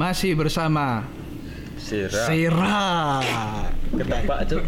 [0.00, 1.04] Masih bersama
[1.76, 2.24] Sira.
[2.24, 3.20] Sira.
[3.20, 4.64] Cuk.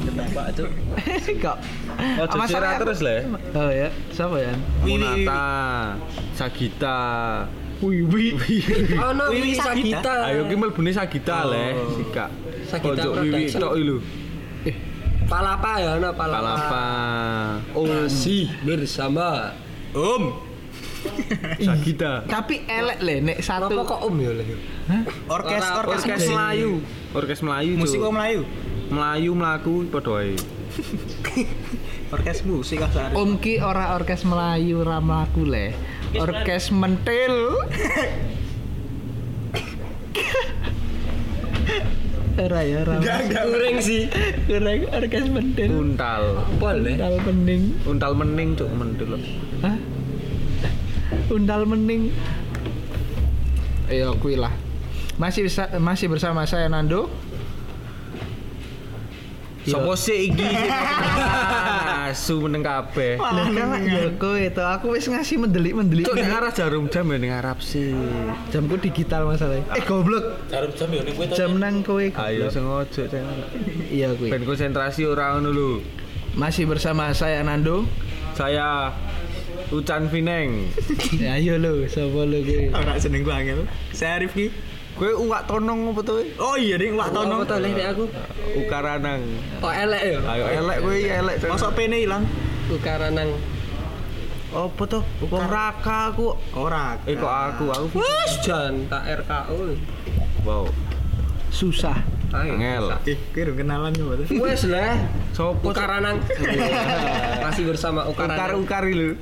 [0.00, 0.72] Ketebak, Cuk.
[1.44, 1.58] Kok
[2.24, 3.20] Oh, Sira terus lah.
[3.52, 4.54] Oh ya, siapa ya?
[4.86, 5.44] Monata,
[6.38, 6.96] Sagita.
[7.78, 8.34] Wih, wih.
[8.98, 10.26] Oh no, Wiwi Sagita.
[10.26, 11.50] Ayo ki mlebune Sagita Oh.
[11.54, 11.64] le,
[11.94, 12.26] Sika.
[12.66, 14.02] Sagita Ojo Wiwi tok ilu.
[15.28, 16.40] Palapa ya, no palapa.
[16.42, 16.84] Palapa.
[17.76, 19.54] Oh, Masih bersama
[19.94, 20.34] Om.
[21.68, 22.26] Sagita.
[22.26, 23.86] Tapi elek le nek Kenapa satu.
[23.86, 24.56] kok Om ya lho?
[25.30, 26.02] Orkes orkes.
[26.26, 26.70] Melayu.
[27.14, 27.72] Orkes Melayu.
[27.78, 28.42] Musik kok Melayu.
[28.88, 30.34] Melayu mlaku padha wae.
[32.14, 33.12] Orkes musik sehari.
[33.14, 35.76] Om ki ora orkes Melayu ra mlaku le.
[36.16, 37.34] Orkes mentil.
[42.38, 42.86] Ora ya.
[42.86, 44.06] Kurang sih.
[44.46, 45.70] Kurang orkes mentil.
[45.74, 46.46] Untal.
[46.62, 46.90] Le.
[46.94, 47.62] Untal pening.
[47.84, 49.18] Untal mening cuk mendel.
[49.60, 49.76] Hah?
[51.28, 52.14] Undal mening.
[53.90, 54.54] Ayo kuwi lah.
[55.18, 57.10] Masih bisa, masih bersama saya Nando.
[59.66, 60.46] Sopo sih iki?
[62.08, 63.20] Asu meneng kabeh.
[63.20, 66.08] Lah kan ya kowe itu aku wis ngasih mendelik-mendelik.
[66.08, 67.92] Cuk ning arah jarum jam ya ning Arab sih.
[68.48, 69.68] Jamku digital masalahnya.
[69.76, 70.48] Eh goblok.
[70.48, 72.00] Jarum jam ya ning kowe Jam nang kowe.
[72.00, 73.20] Ayo sengojo cek.
[73.92, 74.32] Iya kuwi.
[74.32, 75.70] Ben konsentrasi ora ngono lho.
[76.32, 77.84] Masih bersama saya Nando.
[78.32, 78.96] Saya
[79.68, 80.72] Ucan Vineng.
[81.20, 82.72] Ya, ayo lo, sapa lo kuwi?
[82.72, 83.68] Ora seneng gua angel.
[83.92, 84.48] Saya Arif ki.
[84.98, 86.18] Kowe uwak tonong apa to?
[86.42, 87.38] Oh iya ning wak tono.
[87.38, 88.04] Apa to le nek aku?
[88.66, 89.22] Ukaranang.
[89.62, 90.18] Kok elek ya?
[90.26, 91.36] Ayo elek kowe iki elek.
[91.46, 92.26] Masuk pene ilang.
[92.66, 93.30] Ukaranang.
[94.48, 95.00] apa to?
[95.30, 96.34] Wong raka aku.
[96.58, 96.98] Ora.
[97.06, 97.86] Eh kok aku aku.
[98.02, 99.78] Wes jan tak RKO.
[100.42, 100.66] Wow.
[101.54, 102.02] Susah.
[102.34, 102.98] Angel.
[103.06, 104.18] Eh, kowe udah kenalan yo.
[104.18, 104.98] Wes lah.
[105.30, 105.70] Sopo?
[105.70, 106.18] Ukaranang.
[107.46, 108.66] Masih bersama Ukar Ukaranang.
[108.66, 109.14] ukar lho.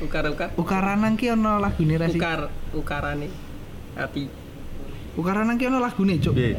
[0.00, 0.48] Ukar ukar.
[0.56, 2.16] Ukaranang ki ono lagune ra sih?
[2.16, 3.28] Ukar ukarane.
[3.92, 4.45] Hati.
[5.16, 6.36] Ukaranang ki ono lagune, Cuk.
[6.36, 6.52] Piye?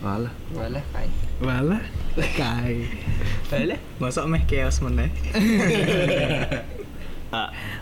[0.00, 0.30] Walah.
[0.54, 1.10] Walah kae.
[1.42, 1.82] Walah.
[2.38, 2.86] Kae.
[3.50, 3.78] Walah.
[3.98, 5.10] Masuk meh chaos meneh.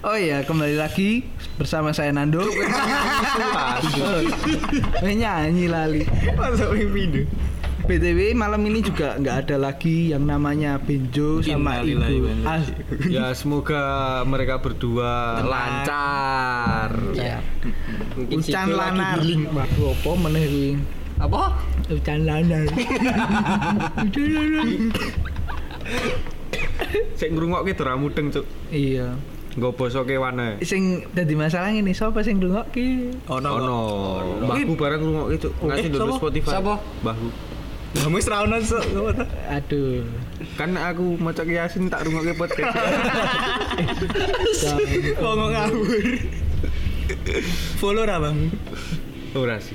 [0.05, 1.25] Oh iya, kembali lagi
[1.57, 2.45] bersama saya Nando.
[5.01, 6.05] Nyanyi lali.
[6.37, 7.25] Masuk video.
[7.89, 12.45] BTW malam ini juga nggak ada lagi yang namanya Benjo sama Ibu.
[12.45, 12.61] Ah,
[13.09, 13.81] Ya semoga
[14.23, 15.49] mereka berdua Tenang.
[15.49, 16.91] lancar.
[17.17, 17.41] Ya.
[18.13, 19.19] Mungkin Ucan lanar.
[19.19, 20.71] apa meneh kuwi?
[21.17, 21.43] Apa?
[21.89, 22.67] Ucan lanar.
[24.05, 24.67] Ucan lanar.
[27.17, 28.45] Sik ngrungokke dora mudeng, Cuk.
[28.69, 29.17] Iya.
[29.57, 30.61] Nggo basa kewane.
[30.63, 33.17] Sing dadi masalah ngene, sapa sing ngrungokke?
[33.27, 33.49] Ono.
[33.57, 33.79] Ono.
[34.45, 35.53] Mbahku bareng ngrungokke, Cuk.
[35.65, 36.13] Ngasih Eh, dulu?
[36.15, 36.53] Spotify.
[36.53, 36.75] Sapa?
[37.03, 37.29] Mbahku.
[37.97, 38.21] Kamu.
[38.21, 39.25] Ngopo to?
[39.49, 40.05] Aduh.
[40.61, 42.77] Kan aku maca Yasin tak rungokke podcast.
[45.25, 46.05] Ngomong ngawur.
[47.81, 48.53] Follow ra, Bang?
[49.33, 49.73] Ora sih.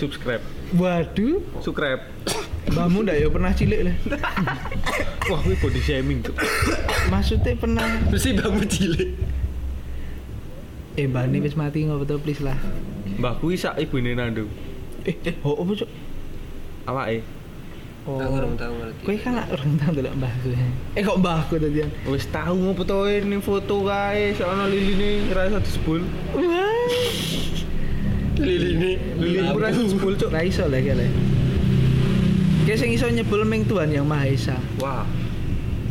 [0.00, 0.40] Subscribe.
[0.80, 2.00] Waduh, Subscribe.
[2.70, 3.96] mbahmu ndak ya pernah cilik lah.
[5.26, 6.38] Wah, kuwi body shaming, Cuk.
[7.10, 9.10] Maksudnya pernah Mesti bangun cilik.
[10.98, 12.54] eh mbah ini wis mati ngopo to please lah.
[13.18, 14.46] Mbahku sak ibune Nando.
[15.02, 15.90] Eh, eh, oh, apa cuk?
[16.86, 17.39] Awake
[18.08, 18.16] Oh.
[18.16, 19.02] Aku kurang tahu ngerti.
[19.04, 20.48] Kowe kan orang tahu delok mbahku.
[20.96, 21.84] Eh kok mbahku tadi?
[22.08, 22.96] wis tahu ngopo to
[23.28, 26.00] ning foto kae sono liline ra iso disebul.
[26.32, 26.88] Wah.
[28.40, 28.96] Liline.
[29.20, 30.32] Lilin ora iso disebul, Cuk.
[30.32, 31.06] Ra iso lah kale.
[32.64, 34.56] Kayak sing iso nyebul ming Tuhan yang Maha Esa.
[34.80, 35.04] Wah.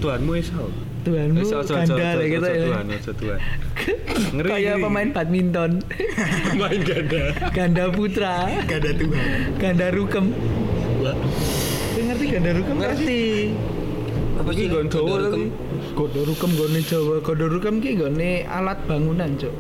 [0.02, 0.74] Tuhanmu iso.
[1.04, 2.66] Tuhanmu ojo, ojo, ganda lah gitu ojo, ya.
[2.68, 3.40] Tuhan, ojo Tuhan.
[4.36, 5.72] Ngeri, Kayak pemain badminton.
[6.60, 7.24] Main ganda.
[7.56, 8.36] Ganda putra,
[8.68, 9.28] Gak ada Tuhan.
[9.60, 10.26] ganda rukem.
[12.40, 12.76] Kowe ngerti ganda rukem?
[12.80, 13.04] nggak sih?
[13.04, 13.22] Ngerti.
[14.40, 15.48] Apa Iki nggon Jawa Ganda tapi.
[15.92, 17.16] Godo rukem gone Jawa.
[17.20, 19.54] Godo rukem ki gone alat bangunan, Cuk.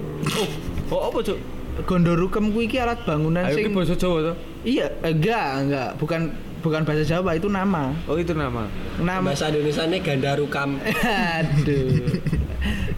[0.87, 1.39] Oh, apa, Cuk?
[1.83, 4.33] Gondo rukem kuwi ki alat bangunan Ayo sing ki basa Jawa to.
[4.63, 6.21] Iya, enggak, enggak, bukan
[6.63, 7.91] bukan bahasa Jawa itu nama.
[8.07, 8.71] Oh, itu nama.
[8.99, 10.79] Nama Bahasa Indonesia ini ganda rukam.
[11.39, 12.19] Aduh.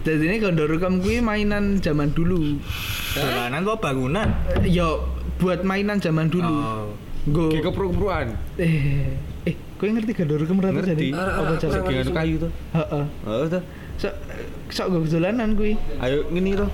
[0.02, 2.58] Jadi ini gondo rukam kuwi mainan zaman dulu.
[3.18, 4.30] Dolanan kok bangunan?
[4.62, 5.10] Eh, Yo
[5.42, 6.54] buat mainan zaman dulu.
[6.54, 6.94] Oh.
[7.30, 8.34] Kepruk-prukan.
[8.58, 9.06] Eh, eh,
[9.82, 10.90] kowe ngerti ra Ngerti.
[10.94, 11.06] jadi?
[11.10, 11.74] Apa cara?
[11.74, 11.74] ora.
[11.74, 12.48] Segengan kayu to.
[12.70, 13.04] Heeh.
[13.26, 13.60] Oh, to.
[13.98, 14.14] Sok
[14.70, 15.74] sok go dolanan kuwi.
[15.98, 16.66] Ayo ngene to.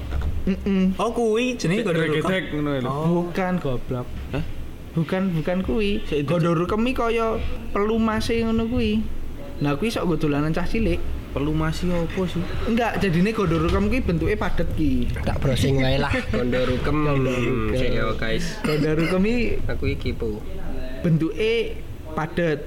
[0.45, 0.85] Heeh.
[1.01, 2.29] Oh kuwi jenenge godo rukam.
[2.29, 2.91] Gedek ngono lho.
[3.25, 4.05] Bukan goblok.
[4.37, 4.45] Hah?
[4.93, 6.05] Bukan bukan kuwi.
[6.29, 7.41] Rukam iki kaya
[7.73, 9.01] pelumase ngono kuwi.
[9.65, 11.01] Nah kuwi sok go dolanan cah cilik.
[11.29, 12.41] Perlu masih opo sih?
[12.65, 15.13] Enggak, jadine gondor rukam ki bentuke padet ki.
[15.25, 16.09] Tak browsing wae lah.
[16.33, 17.05] Kondo rukem.
[17.73, 18.57] Sing yo guys.
[18.65, 20.41] Gondor rukam ki Aku iki po.
[21.05, 21.77] bentuke
[22.13, 22.65] padet.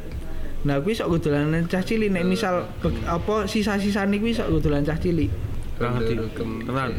[0.62, 4.96] Nah, kuwi sok dolanan cah cilik nek misal be- apa sisa-sisane kuwi sok dolan cah
[4.96, 5.30] cilik.
[5.74, 6.14] Kurang ngerti.
[6.62, 6.90] Tenan.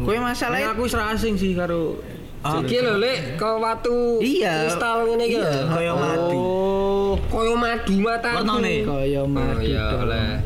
[0.00, 1.98] Kowe Nek masalahnya aku wis ra asing sih karo
[2.44, 4.68] Iki lho lek kok watu Iya.
[4.68, 5.48] kristal ngene iki lho.
[5.66, 6.36] Kaya madu.
[6.36, 8.30] Oh, Kaya madu mata.
[8.36, 8.84] Warnane.
[8.84, 9.64] kaya Oh madu.
[9.64, 10.38] iya oleh.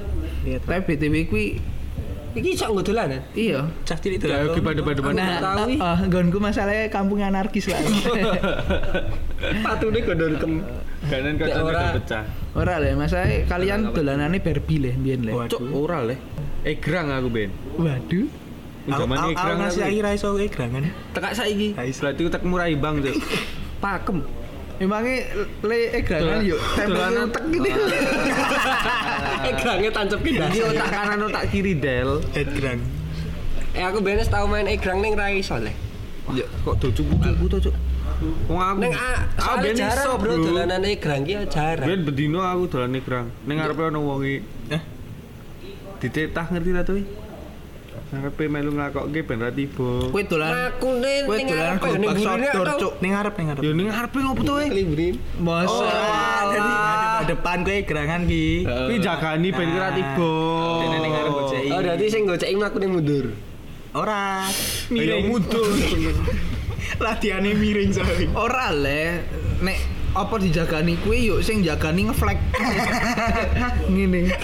[0.46, 0.62] Lihat.
[0.62, 1.46] Tapi BTW kuwi
[2.30, 3.20] Iki sok nggo dolan ya?
[3.34, 3.60] iya.
[3.82, 4.40] Cah cilik ya dolan.
[4.48, 5.78] iki pada-pada Nah, tahu, ih.
[5.78, 7.82] uh, nggonku masalahnya kampung anarkis lah.
[9.38, 10.52] Patune kondo rukem.
[11.08, 11.70] Kanan kacane ora.
[11.70, 12.24] udah pecah.
[12.58, 15.46] Ora lah, masalahnya kalian dolanane Barbie lah mbiyen lah.
[15.46, 16.16] Cuk, ora le.
[16.66, 17.50] Egrang aku ben.
[17.78, 18.26] Waduh.
[18.88, 20.10] Zaman Aku egrang aku.
[20.10, 20.82] iso egrangan.
[21.14, 21.76] Tekak saiki.
[21.92, 23.14] Setelah itu tak murai bang, Cuk.
[23.84, 24.26] Pakem.
[24.78, 25.26] Emangnya
[25.62, 27.30] le egrangan yuk tempel Dolanan.
[27.30, 27.70] utek gini.
[29.38, 32.18] Eh grange tancep ki Iki otak kanan otak kiri del.
[32.34, 32.82] Headgrang.
[33.70, 35.70] Eh aku benes tau main egrang ning ra iso le.
[36.34, 37.74] Ya, kok do cupu-cupu to, Cuk.
[38.50, 38.78] Wong aku.
[38.82, 41.86] Ning ah, Ah, ben iso, bro dolanan egrang ki jarang.
[41.86, 43.26] Ben bedino aku dolan egrang.
[43.46, 44.38] Ning ngarepe ono wong iki.
[44.74, 44.82] Eh,
[45.98, 46.98] Ditetah ngerti ta tuh?
[48.08, 50.10] Ngarepe melu ngakokke ben ra tiba.
[50.10, 52.48] Kowe dolan Aku ning kowe ning ya ning burine
[52.80, 52.92] Cuk.
[52.98, 53.62] ning ngarep ning ngarep.
[53.62, 54.54] Ya ning ngarepe ngopo to?
[54.66, 55.14] kelibrin.
[55.38, 58.46] Masa Oh, jadi ngadep depan kowe egrangan ki.
[58.66, 60.32] Kuwi jagani ben kira tiba.
[60.82, 61.32] Dene ning ngarep.
[61.38, 63.26] Oh berarti sing goceki mlaku ning mundur.
[63.94, 64.42] Ora.
[64.90, 65.70] Miring mundur.
[66.98, 68.26] Latihannya miring soalnya.
[68.34, 69.22] ora le
[69.62, 69.78] nek
[70.18, 72.38] apa dijagani kuwi yuk sing jagani ngeflag.
[73.92, 74.34] ngene.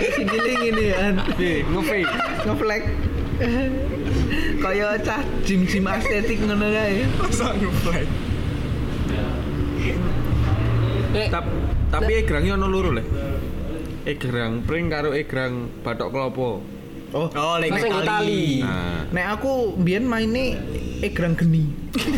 [0.00, 1.14] Sikile ngene kan.
[1.36, 2.04] Nih, ngefake.
[2.48, 2.82] Ngeflag.
[4.60, 7.04] Kaya cah gym-gym estetik ngono kae.
[7.20, 8.06] Masa ngeflag.
[11.10, 11.52] Eh, Tap-
[11.90, 13.02] tapi egrangnya ono loro le.
[14.06, 16.62] Egrang pring karo egrang batok klopo.
[17.10, 18.62] Oh, Oh, lek Itali.
[18.62, 20.54] Nah, nek aku mbiyen maine
[21.02, 21.66] egrang geni.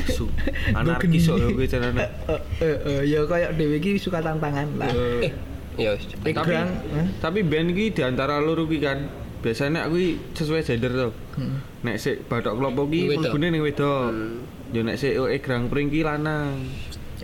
[0.04, 0.28] su.
[0.76, 2.04] Anarkis kok kowe carane.
[2.28, 4.92] Eh, eh, eh, ya kayak dhewe iki suka tantangan lah.
[5.24, 5.32] eh,
[5.80, 6.04] ya wis.
[6.12, 7.08] Tapi eh?
[7.24, 9.08] tapi band iki di antara loro ki kan
[9.40, 11.08] biasanya aku iki sesuai gender to.
[11.40, 11.64] Hmm.
[11.80, 13.32] Nek sik batok klopo ki Wedok.
[13.32, 14.12] mlebune ning wedok.
[14.12, 14.44] Hmm.
[14.76, 16.68] Ya nek sik egrang pring ki lanang.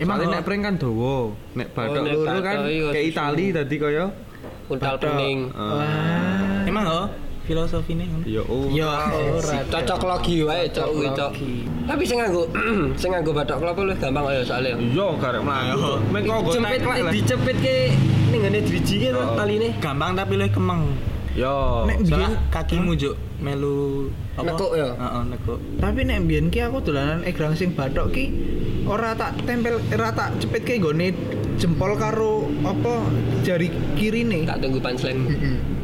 [0.01, 0.25] Emang oh?
[0.25, 1.37] nek pring kan dawa.
[1.53, 4.09] Nek batok nek loro kan kayak Itali tadi kaya
[4.69, 5.53] Untal bening.
[5.53, 6.65] eh, Wah.
[6.65, 8.23] Emang oh filosofine ngono.
[8.29, 8.69] ya oh.
[8.69, 9.65] Ya ora.
[9.65, 11.31] Cocok logi wae cok kuwi cok.
[11.89, 12.45] Tapi sing nganggo
[13.01, 14.77] sing nganggo bathok klopo luwih gampang ya soalnya.
[14.77, 15.77] Iya karek mlayu.
[16.13, 17.75] Nggo Jepit dicepit ke
[18.29, 19.33] ning ngene driji ki to Oh.
[19.33, 19.73] taline.
[19.81, 20.93] Gampang tapi luwih kemeng.
[21.33, 21.85] Yo.
[21.89, 24.45] Nek mbiyen kakimu juk melu apa?
[24.53, 24.91] Nekuk ya?
[24.93, 25.59] Heeh, nekuk.
[25.79, 28.25] tapi nek mbiyen ki aku dolanan egrang sing bathok ki
[28.85, 31.13] ora tak tempel ora tak cepit ke nggone
[31.55, 32.93] jempol karo apa
[33.41, 34.45] jari kirine.
[34.45, 35.21] Tak tunggu punchline.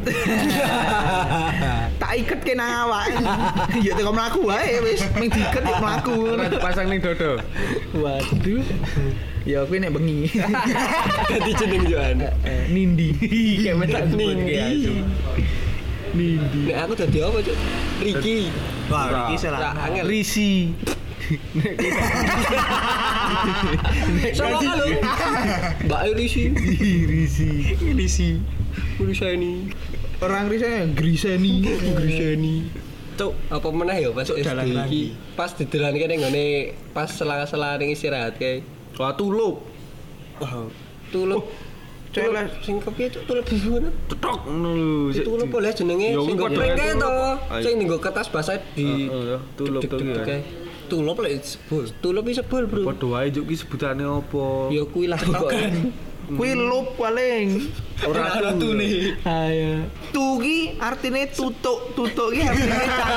[2.00, 3.10] tak iket ke nang awak.
[3.84, 6.36] ya teko mlaku wae wis ming diiket ya mlaku.
[6.36, 7.40] Ora dipasang ning dodo.
[7.96, 8.62] Waduh.
[9.46, 10.26] Ya kuwi nek bengi.
[11.30, 12.18] Ganti jeneng Joan.
[12.42, 13.08] Eh, Nindi.
[13.62, 14.58] Kayak metak Nindi.
[16.14, 16.60] Nindi.
[16.70, 17.56] Nek aku dadi apa cok?
[18.02, 18.38] Ricky.
[18.86, 19.22] Wah, Ora.
[19.30, 19.74] iki Tak salah.
[19.86, 20.04] angel.
[20.06, 20.70] Risi.
[24.30, 24.86] Sama lu.
[25.90, 26.42] Mbak Risi.
[27.10, 27.50] Risi.
[27.94, 28.30] Risi.
[28.96, 29.52] Urusan ini.
[30.16, 31.60] Orang risanya griseni.
[31.92, 32.56] Griseni.
[33.16, 34.76] Cuk, apa meneh ya pas Cuk, SD dalan iki?
[34.76, 35.04] lagi.
[35.32, 36.44] Pas didelanke ning ngene
[36.92, 38.60] pas selang-selang istirahat kae.
[38.96, 39.64] Wah tulup.
[40.36, 40.68] Wow.
[41.08, 41.44] Tulup.
[42.12, 42.48] Celes.
[42.60, 43.88] Sing kepiye cuk tulup bubune?
[44.08, 44.92] Cetok ngono lho.
[45.12, 47.04] Itu tulup boleh jenenge Ya, sing kuwi nggo padha pring ae kae tulup.
[47.04, 47.56] to.
[47.60, 50.40] Sing nggo kertas basah di ya, tulup deg- to deg- ki, kan.
[51.20, 51.84] lek sebul.
[52.00, 52.82] Tulup iki sebul, Bro.
[52.86, 54.72] Padha wae juk ki sebutane opo.
[54.72, 55.56] Ya kuwi lah pokoke.
[56.26, 57.70] Kuwi lup paling.
[58.02, 59.14] Ora tuh nih.
[59.22, 59.86] Ayo.
[60.10, 63.14] Tu ki artine tutuk, tutuk ki artine cangkem.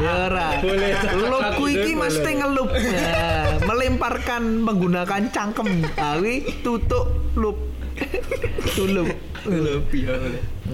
[0.04, 0.46] Ya ora.
[0.60, 0.92] Boleh.
[1.16, 2.70] Lup kuwi ki mesti ngelup.
[3.00, 5.88] Ya, melemparkan menggunakan cangkem.
[5.96, 7.56] Ah kuwi tutuk lup.
[8.76, 9.08] Tulup.
[9.48, 10.16] Lup ya.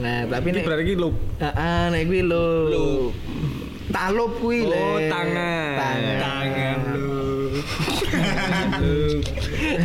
[0.03, 1.15] Nah, tapi nek berarti lup.
[1.38, 2.69] Heeh, nek kuwi lup.
[2.75, 3.15] Lup.
[3.95, 4.83] Talup kuwi le.
[4.83, 5.75] Oh, tangan.
[5.79, 6.19] Tangan.
[6.19, 7.15] Tangan lu.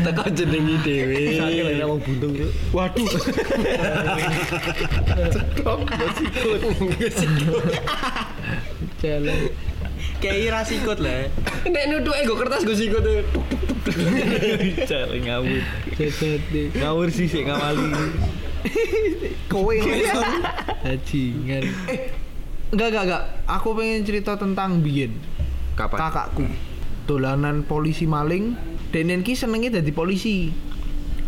[0.01, 1.21] Teko jenengi dhewe.
[1.39, 2.51] Sakit lah wong buntung juk.
[2.73, 3.07] Waduh.
[9.01, 9.39] Jalan.
[10.21, 11.29] Kayak ira sikut lah.
[11.65, 13.03] Nek nutuke nggo kertas nggo sikut.
[14.85, 15.61] Cale ngawur.
[15.97, 16.61] Jajate.
[16.77, 17.89] Ngawur sih sik ngawali.
[19.49, 19.75] Kowe
[20.85, 21.63] Bajingan.
[21.89, 21.99] Eh,
[22.69, 23.23] enggak enggak enggak.
[23.49, 25.17] Aku pengen cerita tentang Biyen.
[25.73, 25.97] Kapan?
[25.97, 26.45] Kakakku.
[27.09, 28.53] Dolanan polisi maling.
[28.91, 30.51] Denen ki senenge dadi polisi.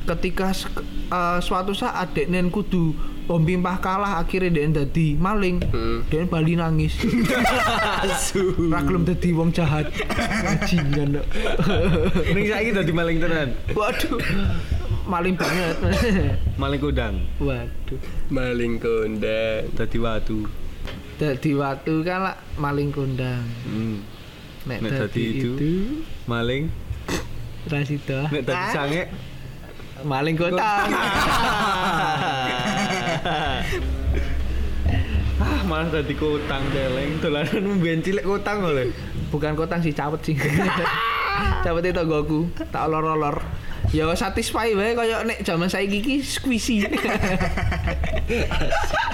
[0.04, 2.92] Ketika eh, suatu saat Denen kudu
[3.24, 5.64] Om Pimpah kalah akhirnya dia dadi maling.
[5.72, 6.04] Hmm.
[6.12, 7.00] Dia Bali nangis.
[8.04, 8.52] Asu.
[8.74, 9.88] Ra gelem dadi wong jahat.
[10.44, 11.16] Bajingan.
[11.16, 11.26] Dok.
[12.36, 13.56] Ning saiki dadi maling tenan.
[13.72, 14.20] Waduh.
[15.08, 15.76] Maling banget.
[16.60, 17.16] Maling kondang.
[17.40, 18.00] Waduh.
[18.28, 19.72] Maling kondang.
[19.72, 20.44] Dadi watu.
[21.16, 23.48] Dadi watu kan lah maling kondang.
[23.64, 24.04] Hmm.
[24.68, 25.72] Nek, Nek dadi dadi itu, itu,
[26.28, 26.68] Maling.
[27.68, 28.28] Rasida.
[28.28, 29.04] Nek dadi sange.
[30.04, 30.92] maling kondang.
[35.40, 37.24] ah, malah dadi kotang deleng.
[37.24, 38.92] Dolanan mben cilik kotang oleh.
[39.32, 40.36] Bukan kotang sih cawet sih.
[41.64, 42.52] cawet itu goku.
[42.68, 43.40] Tak olor-olor.
[43.96, 46.84] Ya satisfy wae kaya nek zaman saiki iki squishy.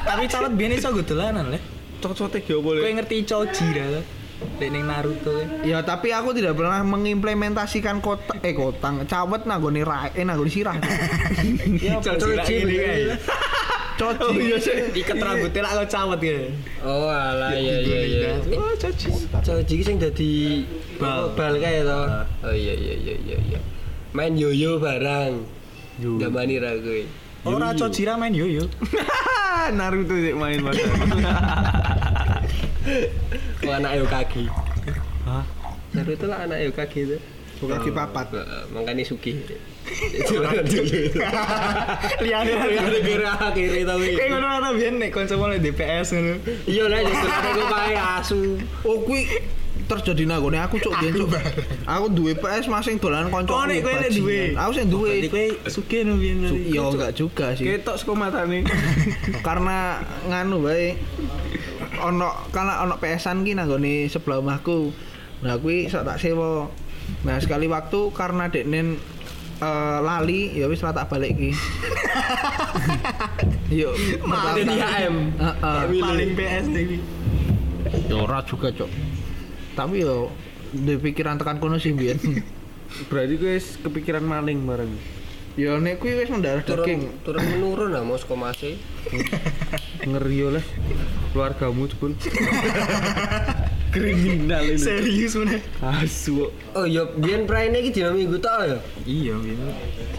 [0.09, 1.61] Tapi cawet biyen iso go dolanan le.
[2.01, 2.97] Cocok ge opo Kowe le?
[2.97, 4.01] ngerti Choji ra?
[4.59, 5.67] Ning Naruto kan.
[5.67, 10.75] ya tapi aku tidak pernah mengimplementasikan kota eh kotang cawet nanggone rai eh nanggone sirah.
[11.79, 13.19] Ya Choji bener.
[13.99, 14.23] Coci.
[14.23, 14.95] Oh iya sih.
[14.95, 16.39] Iket rambutnya lah kok cawet ya.
[16.83, 18.31] Oh alah ya ya ya.
[18.55, 19.11] Oh, Choji.
[19.43, 20.63] Choji ki sing dadi
[20.95, 21.35] Bal.
[21.35, 22.01] bal kae to.
[22.47, 23.59] Oh iya iya iya iya iya.
[24.15, 25.43] Main yoyo barang.
[25.99, 26.15] Yo.
[26.15, 27.01] Damani ra kowe.
[27.43, 28.63] Ora Choji ra main yo yo.
[29.77, 30.79] Naruto sik main mas.
[33.65, 34.43] Oh anak Yokagi.
[35.27, 35.45] Hah?
[35.93, 37.17] Naruto lah anak Yokagi itu.
[37.59, 38.31] Bukan di papat.
[38.31, 39.35] Heeh, makanya Suki.
[42.23, 44.15] Liyane Gara-gara akhirnya tapi.
[44.15, 46.35] Kayak ngono ora biyen nek kancamu nek DPS ngono.
[46.63, 48.41] Iya lah jadi aku pakai asu.
[48.87, 49.27] Oh kuwi
[49.89, 51.33] terjadi nanggone aku cuk biyen cuk.
[51.89, 53.49] Aku duwe PS masing dolan kanca.
[53.49, 54.53] Oh nek kowe nek duwe.
[54.53, 55.09] Aku sing duwe.
[55.17, 56.45] Berarti kowe sugih no biyen.
[56.69, 57.65] Ya enggak juga sih.
[57.65, 58.61] Ketok saka matane.
[59.47, 60.93] karena nganu bae
[62.05, 64.93] ono karena ono PS-an ki nanggone sebelah omahku.
[65.41, 66.69] Nah kuwi sok tak sewa.
[67.25, 69.01] Nah sekali waktu karena deknen
[69.57, 71.51] eh, lali ya wis tak balik ki.
[73.69, 73.93] Yuk,
[74.57, 75.15] di HM.
[75.37, 75.81] Heeh.
[76.01, 76.97] Paling PS iki.
[78.09, 79.08] Ya ora juga, Cok.
[79.77, 80.29] Tapi yo
[80.69, 82.17] di pikiran tekan kono sih biyen.
[83.09, 84.93] Berarti wis kepikiran maling bareng.
[85.59, 87.09] ya nek kuwi wis mendarah daging.
[87.25, 88.79] Turun turun menurun lah mos komase.
[90.09, 90.65] Ngeri yo les.
[91.35, 92.15] Keluargamu jebul.
[93.93, 94.77] Kriminal ini.
[94.77, 95.57] Serius mana?
[95.81, 96.53] Asu.
[96.77, 98.77] Oh iya, biyen praine iki dina Minggu tok ya.
[99.01, 99.59] Iya, biyen.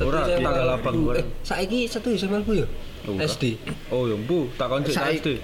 [0.03, 1.23] Ora, Satu tanggal abang bareng.
[1.23, 2.67] Eh, saiki satu Desember Bu ya?
[3.07, 3.57] SD.
[3.95, 5.39] Oh ya bu, tak Saya- SD.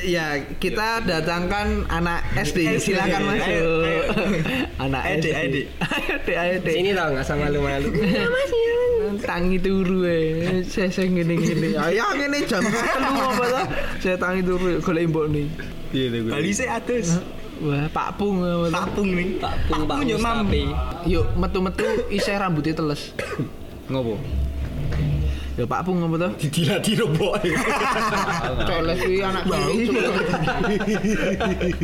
[0.00, 2.80] Ya, kita datangkan anak SD.
[2.80, 3.46] Silakan masuk.
[3.46, 3.70] ayo.
[4.80, 5.26] Anak SD.
[5.36, 5.66] Adik,
[6.34, 6.72] adik.
[6.72, 7.88] Sini tau enggak sama malu-malu.
[9.20, 13.62] tangi turu eh saya saya ngene ngene ayo ngene jam telu apa to
[14.00, 15.46] saya tangi turu golek mbok nih
[15.90, 16.22] Iya.
[16.30, 17.18] Bali sih atus.
[17.58, 18.78] wah pak pung apa to?
[18.78, 19.42] Tapung nih.
[19.66, 20.46] Pung Pak yo mam.
[20.46, 20.62] Mustafi.
[21.04, 23.10] yuk metu-metu isih rambutnya teles
[23.90, 24.14] Ngopo?
[25.58, 27.34] Ya pak pung apa to Didilati robok.
[28.68, 29.90] coles kuwi anak kuwi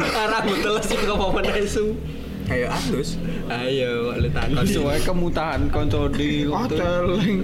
[0.02, 1.94] Rambut teles kok apa meneh su.
[2.46, 3.18] Ayo atus.
[3.50, 4.62] Ayo, lu takon.
[4.62, 7.42] Soalnya kemutahan konco di oh celeng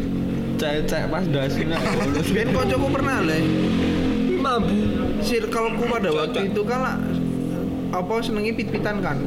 [0.63, 2.23] cek-cek pas dasin aja.
[2.31, 3.39] ben kancaku pernah le
[4.39, 4.79] Mambu.
[5.23, 6.97] circleku pada waktu itu kan lah
[7.93, 9.19] apa senengi pit-pitan kan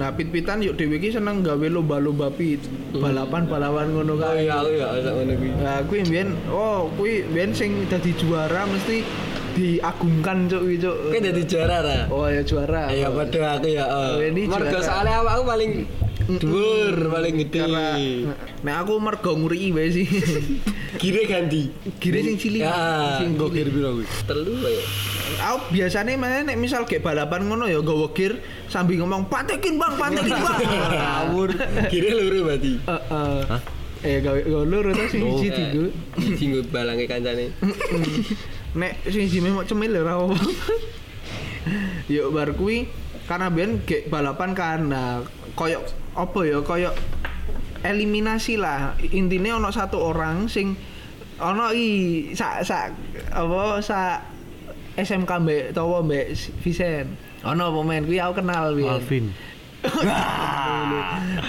[0.00, 2.56] nah pit-pitan yuk dewe ki seneng gawe lomba-lomba pit
[2.96, 5.50] balapan-balapan ngono Oh kan iya, aku ya sak ngono kuwi.
[5.60, 9.04] Nah, kuwi mbiyen oh kuwi mbiyen sing dadi juara mesti
[9.60, 10.96] diagungkan cuk kuwi cuk.
[11.12, 11.98] Kowe dadi juara ta?
[12.08, 12.88] Oh ya juara.
[12.88, 13.84] Iya padha aku ya.
[13.92, 14.32] Oh, eh.
[14.32, 15.72] ini Mergo soalnya awakku paling
[16.40, 17.60] dhuwur, paling gede.
[18.64, 20.08] Nek aku mergo nguri wae sih.
[21.00, 21.72] Gire ganti.
[21.96, 22.60] Gire sing cilik.
[22.60, 23.16] Ya.
[23.16, 24.06] Sing Gue kira biru gue.
[24.28, 24.84] Telu ya.
[25.48, 28.36] Aku biasanya mana nek misal kayak balapan ngono ya gawa gear
[28.68, 30.58] sambil ngomong patekin bang, patekin bang.
[30.92, 31.50] Ngawur.
[31.88, 32.72] Gire loro berarti.
[32.84, 33.40] Heeh.
[34.00, 35.88] Eh gawe gawe loro to sing siji tigo.
[36.36, 37.56] Dinggo balange kancane.
[38.76, 40.36] Nek sing siji mau cemil ya ora apa.
[42.12, 42.88] Yuk bar kuwi
[43.24, 45.22] karena ben gek balapan kan nah
[45.54, 45.86] koyok
[46.18, 46.96] apa ya koyok
[47.86, 50.74] eliminasi lah intinya ono satu orang sing
[51.40, 51.88] ono i
[52.36, 52.92] sak sak
[53.32, 54.16] apa sak
[55.00, 59.26] SMK mbek tawa mbek Visen ono pemain kuwi aku kenal biyen Alvin.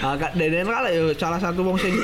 [0.02, 1.94] Ah, Kak Deden kala ya salah satu wong sing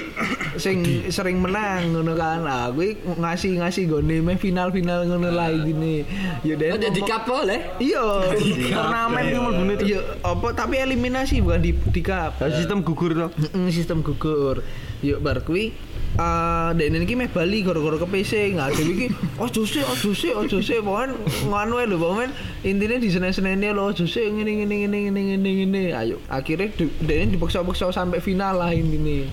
[0.60, 0.78] sing
[1.08, 2.44] sering menang ngono kan.
[2.44, 6.04] Ah, kuwi ngasih-ngasih gone final-final ngono lah intine.
[6.44, 6.76] Ya Den.
[6.76, 7.72] Oh jadi cup boleh.
[7.80, 8.28] Iya,
[8.70, 9.86] Turnamen ki mlebune tuh.
[9.88, 12.38] Iya, apa tapi eliminasi bukan di di cup.
[12.54, 13.30] Sistem gugur tuh.
[13.56, 14.62] Mm, sistem gugur.
[15.00, 15.74] Yuk bar kuwi
[16.18, 19.06] eh dek ini meh Bali gara-gara PC nggak ada iki
[19.38, 21.14] ojo sih ojo sih ojo sih pokoknya
[21.46, 22.34] nganu ae lho pokoknya
[22.66, 25.82] intinya di senen senennya lo ojo sih ngene ngene ngene ngene ngene ngene.
[25.94, 29.30] Ayo akhirnya de- dek ini dipaksa-paksa sampai final lah intinya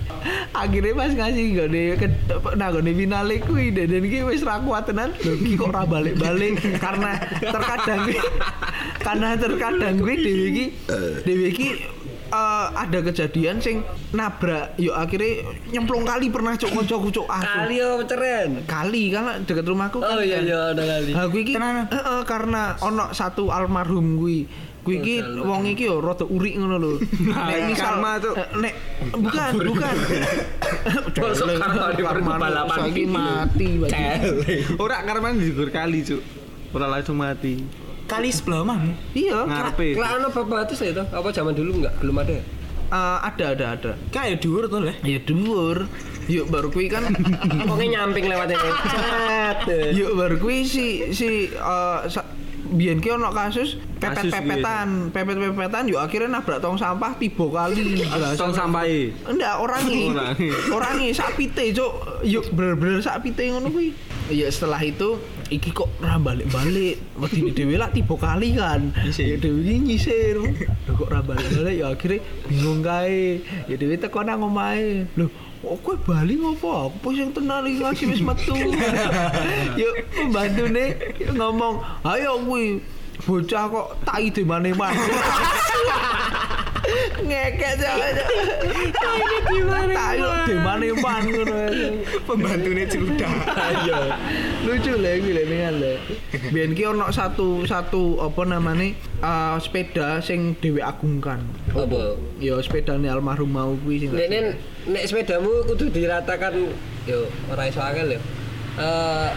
[0.53, 1.45] akhirnya pas ngasih
[1.97, 2.07] ke
[2.53, 3.73] nah gak final kuwi.
[3.73, 5.09] Dek ini wis ra kuat tenan.
[5.25, 6.61] Lho iki kok ra balik-balik?
[6.77, 8.13] Karena terkadang
[9.05, 10.65] karena terkadang gue dewi iki
[11.25, 11.67] dewi iki
[12.35, 13.79] eh, ada kejadian sing
[14.11, 18.49] nabrak yuk akhirnya nyemplung kali pernah cok kocok cok aku Kali apa ceren?
[18.67, 21.11] kali karena deket rumahku Oh iya iya ada kali.
[21.11, 24.43] Nah, gue iki heeh, karena ono satu almarhum gue
[24.85, 26.91] Gue iki wong iki yo rada urik ngono lho.
[27.49, 28.35] Nek misal karma, Cuk.
[28.37, 28.73] eh, nek
[29.17, 29.95] bukan bukan.
[31.25, 33.09] Masuk karma di Karma balapan gitu.
[33.09, 33.69] mati.
[34.77, 36.21] Ora karena digur kali, Cuk.
[36.69, 37.65] Ora langsung mati.
[38.05, 38.93] Kali sebelah mana?
[39.11, 39.97] Iya, Ngarepe.
[39.97, 41.05] Lah ana bapak itu saya tuh.
[41.09, 41.93] Apa zaman dulu enggak?
[41.99, 42.33] Belum ada.
[42.33, 42.43] eh,
[43.19, 43.91] ada ada ada.
[44.09, 44.95] Kayak dhuwur tuh lah.
[45.01, 45.89] Ya dhuwur.
[46.25, 47.05] Yuk baru kuwi kan
[47.69, 48.69] Pokoknya nyamping lewat ini.
[49.93, 52.29] Yuk baru kuwi si si eh, sa-
[52.65, 58.01] biyen ki ono kasus pepet-pepetan, pepet-pepetan yuk akhirnya nabrak tong sampah tiba kali.
[58.33, 59.13] Tong sampahe.
[59.23, 60.01] Enggak, orangi.
[60.11, 60.49] Orangi.
[60.69, 62.21] Orangi sak pite, Cuk.
[62.21, 63.93] Yuk bener-bener sak pite ngono kuwi.
[64.29, 65.21] Ya setelah itu
[65.53, 66.97] iki kok ra balik-balik.
[67.21, 68.89] Wedine dhewe lah tiba kali kan.
[69.13, 70.37] Ya dhewe iki nyisir.
[70.41, 73.41] Lho kok ra balik-balik ya akhirnya bingung kae.
[73.69, 75.05] Ya dhewe teko nang omahe.
[75.13, 75.29] Lho,
[75.61, 76.89] kok kowe bali ngopo?
[76.89, 78.57] Aku pusing tenan iki lagi wis metu.
[79.81, 80.97] Yuk pembantune
[81.33, 82.81] ngomong, "Ayo kuwi
[83.25, 84.97] bocah kok tai di mana-mana."
[87.21, 87.89] ngekek aja
[88.63, 91.55] ini gimana tayo di mana pan ngono
[92.25, 93.31] Pembantune celudak.
[93.53, 93.99] Ayo.
[94.65, 95.93] lucu lah iki lek dengan le
[96.49, 102.17] biyen ki ono satu satu apa namanya eh, sepeda sing dhewe agungkan Apa?
[102.37, 106.53] ya sepedane almarhum mau kuwi sing Nek nek sepedamu kudu diratakan
[107.05, 108.19] yo ora iso akal yo.
[108.75, 109.29] Eh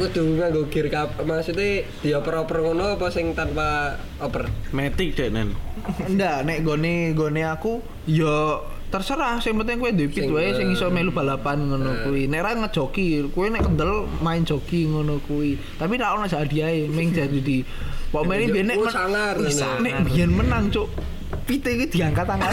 [0.00, 4.48] kudu nganggo gear kap maksudnya dioper-oper ngono apa sing tanpa oper?
[4.72, 5.52] Metik dek nen.
[6.08, 9.36] ndak nek gone gone aku ya terserah.
[9.44, 12.32] Sing penting kowe duwe pit Sing, wae sing iso eh, melu balapan ngono kuwi.
[12.32, 15.60] Nek ra ngejoki kowe nek kendel main joki ngono kuwi.
[15.76, 17.60] Tapi ra ono hadiahe ming jadi di
[18.08, 19.36] pokoknya biyen nek Oh, sangar,
[19.84, 20.88] nek biyen menang cuk.
[21.44, 22.50] Pite iki diangkat tangan.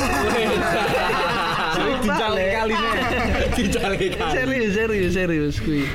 [2.03, 2.91] Dijali kaline.
[3.55, 4.33] Dijali kali.
[4.35, 5.85] serius serius serius kuwi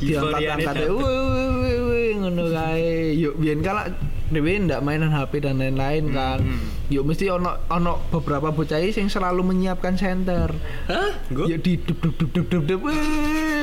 [0.00, 0.92] diangkat Euforiane angkat dateng.
[0.96, 3.82] wih wih wih ngono kae yuk biyen kala
[4.30, 6.38] dhewe ndak mainan HP dan lain-lain kan
[6.86, 10.54] yuk mesti ono ono beberapa bocah sing selalu menyiapkan center
[10.86, 11.10] Hah?
[11.28, 11.50] Gue?
[11.50, 12.80] ya di dup dup dup dup dup dup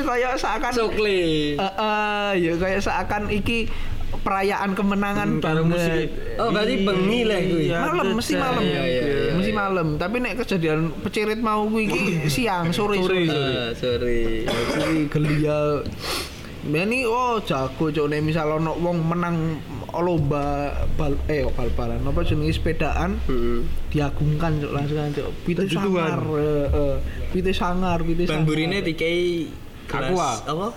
[0.04, 1.20] kayak seakan Sokle.
[1.54, 3.68] Eh, eh, ya kayak seakan iki
[4.08, 5.64] perayaan kemenangan banget.
[5.68, 6.08] musik.
[6.40, 7.64] Oh, berarti bengi lah kuwi.
[7.66, 7.78] Iya.
[7.82, 9.60] malam mesti Iya, malam iya, iya, iya, mesti iya.
[9.60, 14.20] malam tapi nek kejadian pecirit mau kuwi iki siang sore Sore, sore Ah, sorry.
[14.48, 15.84] Kuwi gelia
[16.68, 19.56] Ini oh jago cok nek misal ono wong menang
[19.88, 20.68] lomba
[21.00, 23.64] bal eh bal-balan apa jenenge sepedaan Heeh.
[23.88, 25.72] diagungkan cok langsung cok Tujuan.
[25.72, 26.96] sangar eh, eh.
[27.32, 29.48] pite sangar pite Ban sangar burine dikai
[29.88, 30.30] Aqua.
[30.44, 30.68] apa?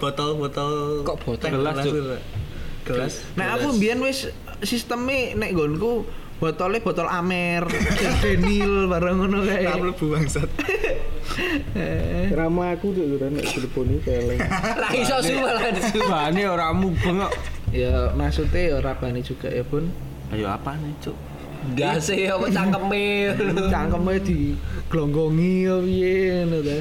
[0.00, 1.50] Botol-botol Kok botol?
[1.52, 1.94] Gelas, Cuk.
[2.88, 3.14] Gelas.
[3.36, 4.32] Nek aku mbiyen wis
[4.64, 6.08] sisteme nek nggonku
[6.40, 7.64] botolnya botol Amer,
[8.24, 9.64] Denil barang ngono kae.
[9.64, 10.48] Tak mlebu bangsat.
[11.76, 14.40] Eh, Rama aku tuh nek telepon iki keleng.
[14.82, 16.00] Lah iso suwe lah disu.
[16.06, 17.32] Bane ora mubeng kok.
[17.74, 19.90] Ya maksudnya ya rabane juga ya pun.
[20.32, 21.16] Ayo apa nih, Cuk?
[21.74, 23.34] Gase apa cangkeme.
[23.74, 24.54] Cangkeme di
[24.86, 26.78] glonggongi ya piye ngono ta.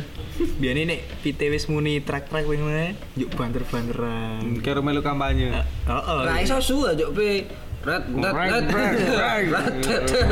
[0.59, 4.59] Biyen nek pite wis muni trek-trek wing ngene, yuk banter-banteran.
[4.59, 5.63] Karo melu kampanye.
[5.87, 6.21] Heeh.
[6.27, 7.47] Lah iso suwe juk pe.
[7.87, 8.93] Rat rat rat.
[9.13, 9.45] Rang,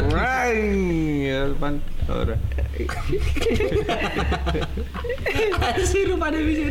[0.10, 0.58] rang.
[1.22, 1.78] Ya pan
[2.10, 2.34] ora.
[5.86, 6.66] Siru pada bisa.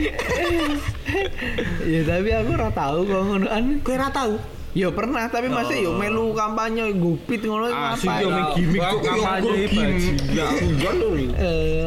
[1.87, 3.79] Ya tapi aku ora tahu kok ngonoan.
[3.87, 4.35] Kowe ora tau?
[4.75, 8.25] Ya pernah tapi masih yo melu kampanye gupit ngono Asik ngapain?
[8.25, 11.17] yo mek gimmick kok kampanye iki bajingan.
[11.39, 11.87] Eh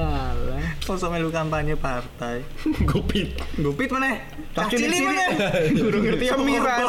[0.86, 2.46] Sosok melu kampanye partai.
[2.86, 3.34] Gopit.
[3.58, 4.22] Gupit mana?
[4.54, 5.04] Cah Cili cilik-cilik.
[5.04, 5.26] mana?
[5.74, 6.80] Guru ngerti Semiran.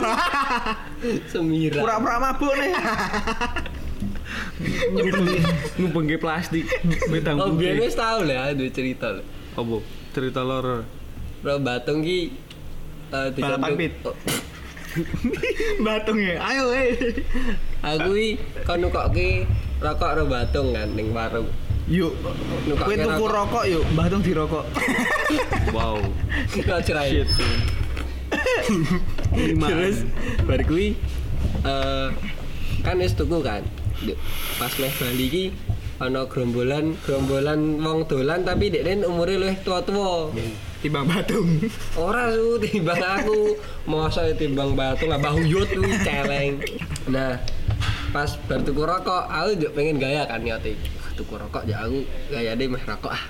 [1.32, 1.80] Semira.
[1.80, 2.72] Pura-pura mabuk nih.
[5.78, 6.64] Ngubengke plastik.
[7.08, 7.78] Bedang Oh, putih.
[7.78, 9.22] wis tau lah duwe cerita lho.
[9.56, 9.76] Apa?
[10.12, 10.84] Cerita loro.
[11.40, 12.32] Bro Batung ki
[13.08, 13.92] eh Balapan pit.
[14.04, 14.14] Oh,
[15.80, 16.36] Batung ya.
[16.42, 16.92] Ayo eh.
[17.80, 18.28] Aku ki
[18.62, 19.44] kon nukokke
[19.80, 21.48] rokok ro Batung kan ning warung.
[21.86, 22.18] Yuk,
[22.82, 24.66] kowe tuku rokok yuk, Mbah Tung dirokok.
[25.74, 26.02] Wow.
[26.50, 27.22] Kok cerai.
[27.22, 27.30] Shit.
[29.38, 29.66] Lima.
[29.70, 30.02] Terus
[30.46, 30.98] bar kuwi
[31.62, 32.08] eh
[32.82, 33.62] kan wis tuku kan.
[34.58, 35.44] Pas meh Bali ki
[36.02, 40.34] ana gerombolan gerombolan wong dolan tapi dekne umure luwih tua-tua.
[40.82, 41.58] Timbang batung.
[42.02, 46.62] Ora su timbang aku, masa timbang batu lah bahu yut kuwi celeng.
[47.10, 47.38] Nah,
[48.10, 50.74] pas bar tuku rokok, aku juga pengen gaya kan nyote.
[51.16, 53.22] Tuku rokok ya aku gaya deh meh rokok ah.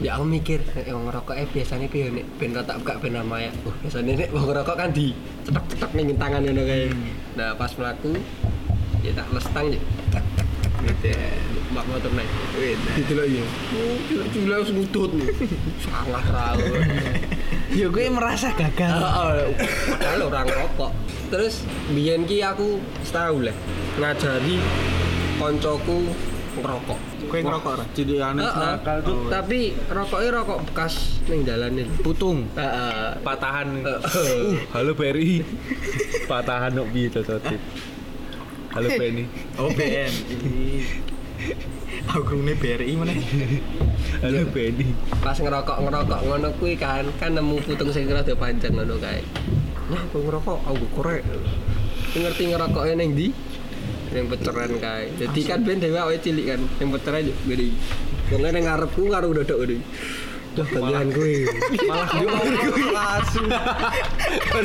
[0.00, 3.52] Ya aku mikir, eh wong rokok eh biasanya piye nek ben tak buka ben ramai.
[3.60, 5.12] Wah, biasanya nek wong rokok kan di
[5.44, 6.88] cetok-cetok ning tangan ngono kae.
[7.36, 8.16] Nah, pas mlaku
[9.04, 9.80] ya tak lestang ya.
[10.16, 11.12] Tak tak tak gitu.
[11.76, 12.30] Mak motor naik.
[12.96, 13.44] Gitu loh ya.
[13.76, 15.28] Oh, nih.
[15.84, 16.78] Salah rawa.
[17.76, 18.94] Ya gue merasa gagal.
[19.90, 20.94] Padahal orang rokok.
[21.28, 23.56] Terus biyen ki aku setahun lah
[23.98, 24.56] ngajari
[25.36, 26.14] koncoku
[26.56, 27.15] ngerokok.
[27.26, 27.84] Kowe ngerokok ora?
[27.92, 29.28] Jadi aneh nakal tuh.
[29.28, 30.94] Tapi rokoknya rokok bekas
[31.26, 31.86] ning dalan nih.
[32.00, 32.46] Putung.
[32.54, 33.18] Heeh.
[33.20, 33.68] Patahan.
[33.82, 35.42] Uh, halo Peri.
[36.30, 37.60] Patahan kok piye cocotin.
[38.76, 39.24] Halo Penny.
[39.56, 40.12] Oh, BN.
[42.12, 43.16] Aku krungne BRI mana?
[44.20, 44.92] Halo Penny.
[45.24, 49.24] Pas ngerokok ngerokok ngono kuwi kan kan nemu putung sing rada panjang ngono kae.
[49.88, 51.22] Nah, aku ngerokok, aku korek.
[52.12, 53.28] Ngerti ngerokoknya ning ndi?
[54.16, 55.12] Ning peceran kae.
[55.20, 57.68] Jadi kan ben dhewe awake cilik kan, ning peceran yo gede.
[58.32, 59.76] Wong ning ngarepku karo dodok gede.
[60.56, 61.44] Dah gantian kuwi.
[61.84, 62.28] Malah yo
[62.96, 63.48] langsung.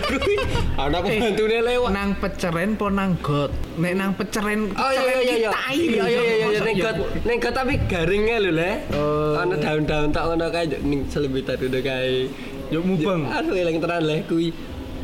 [0.08, 0.36] Kuwi
[0.80, 1.92] ana pembantune lewat.
[1.92, 3.52] Nang peceren po nang got.
[3.76, 5.50] Nek nang peceren Oh iya iya iya iya.
[5.52, 5.76] tai.
[5.76, 6.96] Iya iya iya iya ning got
[7.28, 8.72] ning got tapi garingnya lho le.
[8.96, 9.36] Oh.
[9.36, 12.32] Ana daun-daun tak ngono kae ning selebitan ngono kae.
[12.72, 13.28] Yuk mubeng.
[13.28, 14.56] Aduh eling tenan le kuwi.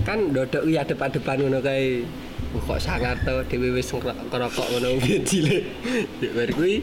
[0.07, 2.07] Kan dodok kuwi adep-adepan ngono kae.
[2.57, 5.63] Kok sangat to dhewe wis ngerok- ngerokok ngono kuwi cilik.
[6.17, 6.75] Nek bar kuwi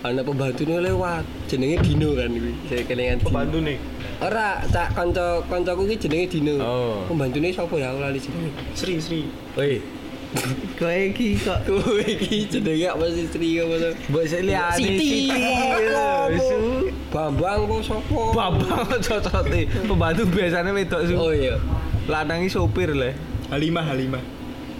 [0.00, 2.52] ana pembantune lewat jenenge Dino kan kuwi.
[2.66, 3.18] Saya kelingan.
[3.20, 3.78] Pembantu nih.
[4.20, 6.54] Ora, cak kanca kancaku ki jenenge Dino.
[6.58, 7.04] Oh.
[7.04, 8.50] Pembantune sapa ya aku lali jenenge.
[8.72, 9.20] Sri Sri.
[9.54, 9.78] Woi,
[10.74, 13.90] Kowe iki kok Kowe iki jenenge apa sih Sri apa to?
[14.10, 15.30] mbok sik liyane Siti.
[17.08, 18.20] Bambang kok sapa?
[18.34, 19.60] babang cocote.
[19.86, 21.14] Pembantu biasanya wedok su.
[21.14, 21.54] Oh iya.
[22.04, 23.14] Lanangi sopir le.
[23.48, 24.22] Halimah Halimah.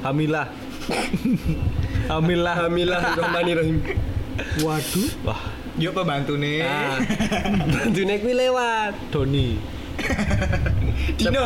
[0.06, 0.52] Hamilah.
[2.12, 2.54] Hamilah.
[2.60, 3.80] Alhamdulillah Rahmanirrahim.
[4.60, 5.08] Waduh.
[5.24, 5.40] Wah,
[5.80, 6.60] Yuk pembantu nih.
[6.60, 7.00] Ah.
[7.72, 8.92] Bantune kuwi lewat.
[9.08, 9.56] Doni.
[11.18, 11.42] Dino.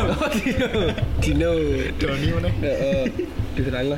[1.23, 1.51] Dino.
[1.95, 2.49] Doni mana?
[2.59, 3.03] Heeh.
[3.55, 3.95] Diterangno.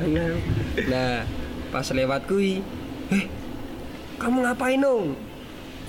[0.86, 1.26] Nah,
[1.74, 2.62] pas lewat kuwi,
[3.10, 3.24] "Eh,
[4.22, 5.18] kamu ngapain dong?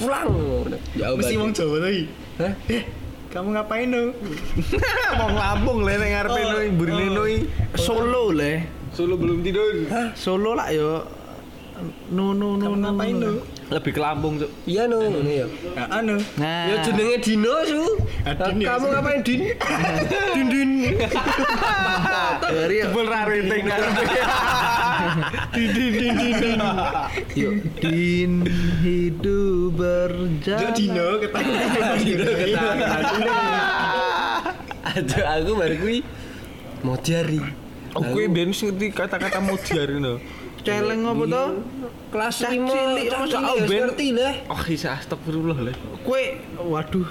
[0.01, 0.33] Pulang."
[0.97, 2.03] Jauh Mesti wong Jawa tadi.
[2.41, 2.53] Hah?
[2.73, 2.83] Eh,
[3.33, 4.13] kamu ngapain dong?
[5.17, 7.17] Wong Lampung le ning ngarepe Oh, noi burine oh.
[7.17, 7.33] noi.
[7.73, 8.53] Solo le.
[8.93, 9.89] Solo belum tidur.
[10.13, 11.01] Solo lah yo.
[12.13, 12.83] No no no Kamu no.
[12.93, 13.41] ngapain dong?
[13.73, 14.51] Lebih ke Lampung, Cuk.
[14.69, 15.47] Iya no, ngene ya.
[15.89, 16.21] Anu.
[16.37, 16.69] Nah.
[16.69, 17.81] Ya jenenge Dino, Su.
[18.21, 19.49] Ah, Kamu ngapain, Din?
[20.37, 20.69] Din Din.
[22.45, 23.09] Dari Jebul
[25.53, 26.59] Din din din din din.
[27.35, 28.31] yuk din
[28.81, 30.73] hidup berjalan.
[30.73, 31.97] Dino ketahuan.
[31.99, 32.23] Dino
[34.83, 35.97] Aduh, aku baru kuwi
[36.83, 37.39] mau jari.
[37.93, 40.17] Oh, kuwi ben sing ngerti kata-kata modiar ngono.
[40.63, 41.43] Celeng apa to?
[42.13, 44.33] kelas Cah 5 cilik, masa ya ben- ngerti lah.
[44.47, 45.73] Oh, isa astagfirullah le.
[46.05, 47.09] Kue waduh.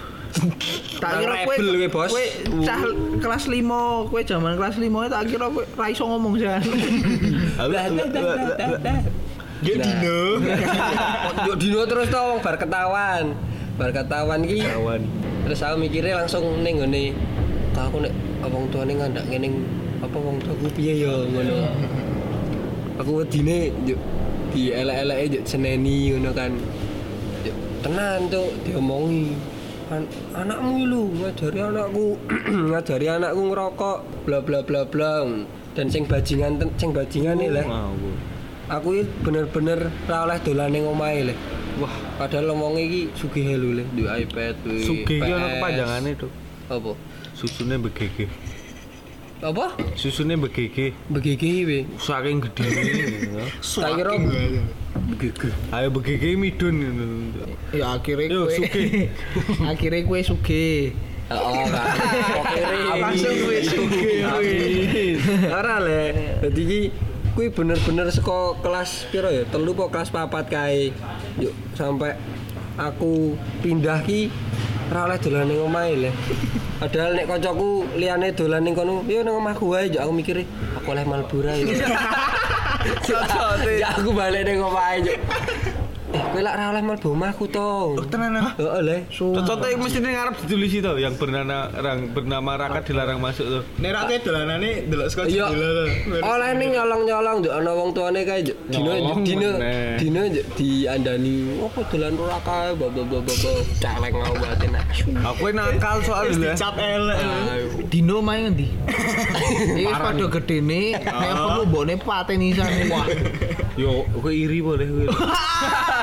[1.03, 1.57] Tak kira kowe,
[1.93, 2.11] Bos.
[2.65, 2.81] cah
[3.21, 6.49] kelas 5, kue zaman kelas 5 tak kira kue ra iso ngomong sih.
[9.63, 10.43] Yuk Dino.
[11.47, 13.31] Yuk dino terus to wong bar ketahuan.
[13.79, 15.03] Bar ketahuan ki Kawan.
[15.47, 17.15] terus aku mikirnya langsung ning ngene.
[17.71, 19.63] Kak aku nek wong tuane ngandak ngene
[20.03, 21.55] apa wong tuaku piye ya ngono.
[22.99, 23.99] Aku wedine yuk
[24.51, 26.53] di elek-eleke yuk seneni ngono kan.
[27.87, 29.52] Tenan tuh diomongi.
[29.93, 32.17] An anakmu lu ngajari anakku
[32.73, 35.29] ngajari anakku ngerokok bla bla bla bla
[35.77, 37.93] dan sing bajingan sing bajingan nih lah
[38.73, 41.35] aku bener-bener ra oleh dolan ning omahe le.
[41.81, 46.33] Wah, padahal ngomong iki sugih lho le, di iPad, di Sugih ki ono kepanjangane, Duk.
[46.69, 46.93] Apa?
[47.33, 48.29] Susune begege.
[49.43, 49.75] Apa?
[49.99, 50.95] Susune begege.
[51.11, 51.79] Begege we.
[51.99, 53.43] Saking gede ini.
[53.59, 54.15] Tak kira
[55.11, 55.51] Begege.
[55.75, 56.79] Ayo begege midun.
[57.75, 59.11] Ya akhirnya Yo, kue sugih.
[59.75, 60.67] akhirnya kue suge.
[61.27, 61.67] Oh.
[63.03, 64.15] Langsung kue suge.
[65.51, 66.39] Ora le.
[66.39, 66.81] Dadi iki
[67.35, 69.43] kuwi bener-bener saka kelas piro ya?
[69.51, 70.95] Telu po kelas papat kae.
[71.43, 72.15] Yuk sampai
[72.79, 74.31] aku pindah ki
[74.91, 76.11] ora oleh dolan ning omahe le.
[76.81, 80.43] Padahal nek kancaku liyane dolan ning kono, yo ning omahku wae aku mikir
[80.77, 81.67] aku oleh Malbura ya.
[83.07, 83.73] Cocote.
[83.79, 85.15] Ya aku balik ning omahe yo.
[86.33, 87.69] Kowe lak ra oleh mlebu omahku to.
[87.93, 88.57] Oh, tenan ah.
[88.57, 88.97] Heeh le.
[89.13, 93.63] Contohnya yang mesti ning ngarep ditulis itu yang bernama rang bernama Raka dilarang masuk tuh.
[93.77, 95.47] Nek ra kowe dolanane delok saka Iya.
[95.53, 95.85] jendela to.
[96.25, 98.91] Oleh ning nyolong-nyolong njok ana wong tuane kae dino
[99.21, 99.49] dino
[100.01, 100.21] dino
[100.57, 103.37] diandani opo dolan ora kae bapak bapak
[103.77, 104.73] celeng mau batin.
[105.21, 106.57] Aku nakal Wis soalnya.
[106.57, 107.19] dicap elek.
[107.93, 108.73] Dino main ngendi?
[109.77, 111.05] Iki padha gedene nek
[111.37, 112.89] perlu mbokne pateni isane.
[112.89, 113.05] Wah.
[113.77, 114.89] Yo, aku iri boleh.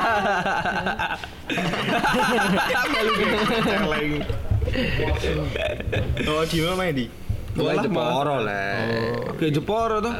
[3.60, 4.10] Celeng.
[6.28, 7.06] Oh, di mana main di?
[7.50, 8.62] Jeporo le.
[9.34, 10.14] Oke Jeporo tuh.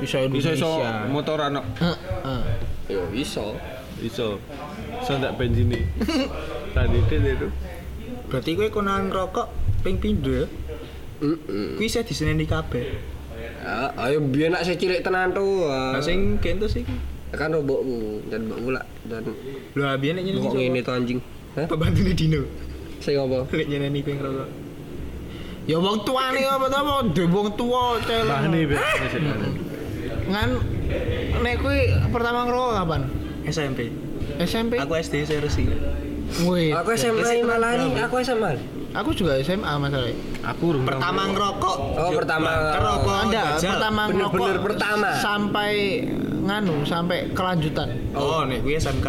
[0.00, 1.04] Bisa Bisa Indonesia.
[1.06, 1.62] motoran no.
[1.76, 2.40] Heeh.
[2.88, 3.60] Yo iso.
[4.00, 4.40] Iso.
[5.04, 5.68] Iso ndak bensin.
[6.74, 7.48] Tadi itu.
[8.30, 9.52] Berarti kowe konan rokok
[9.84, 10.46] ping pindho ya?
[11.20, 11.76] Heeh.
[11.76, 13.20] Kuwi saya diseneni kabeh.
[13.60, 15.68] Ya, ayo biyen nak sing cilik tenan tuh.
[15.68, 16.88] Lah sing kento sih.
[17.30, 19.22] Kan robokku dan mbokku lah dan
[19.78, 21.20] Lho biyen nek nyeneni kok ngene to anjing.
[21.54, 21.66] Hah?
[21.70, 22.42] Pembantune Dino.
[22.98, 23.46] Sing apa?
[23.46, 24.48] Nek nyeneni kowe ngerokok.
[25.70, 28.26] Ya wong tuane apa to apa de wong tuwa celeng.
[28.26, 29.18] Bah nih biasa.
[30.30, 30.50] Ngan
[31.42, 33.00] nek kuwi pertama ngerokok kapan?
[33.46, 33.78] SMP.
[34.42, 34.74] SMP?
[34.82, 35.64] Aku SD saya resi.
[36.46, 37.74] Wih, Aku SMA malah
[38.06, 38.79] aku SMA.
[38.90, 40.16] Aku juga SMA masalahnya.
[40.54, 41.76] Aku urung Pertama ngerokok.
[41.96, 42.50] Oh, pertama.
[42.74, 43.14] Ngerokok.
[43.28, 45.08] Anda pertama ngerokok pertama.
[45.20, 45.72] sampai
[46.40, 47.88] nganu sampai kelanjutan.
[48.16, 49.08] Oh, nek kuwi SMK.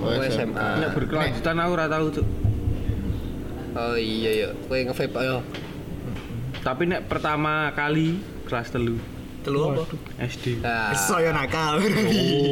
[0.00, 0.66] Oh, SMA.
[0.80, 2.26] Nek berkelanjutan aku ora tahu tuh.
[3.70, 5.38] Oh iya ya, kowe nge-vape ayo.
[6.60, 8.18] Tapi nek pertama kali
[8.50, 8.98] kelas telu
[9.40, 9.88] Telu apa?
[10.20, 10.60] SD.
[10.60, 11.80] Nah, Saya nakal.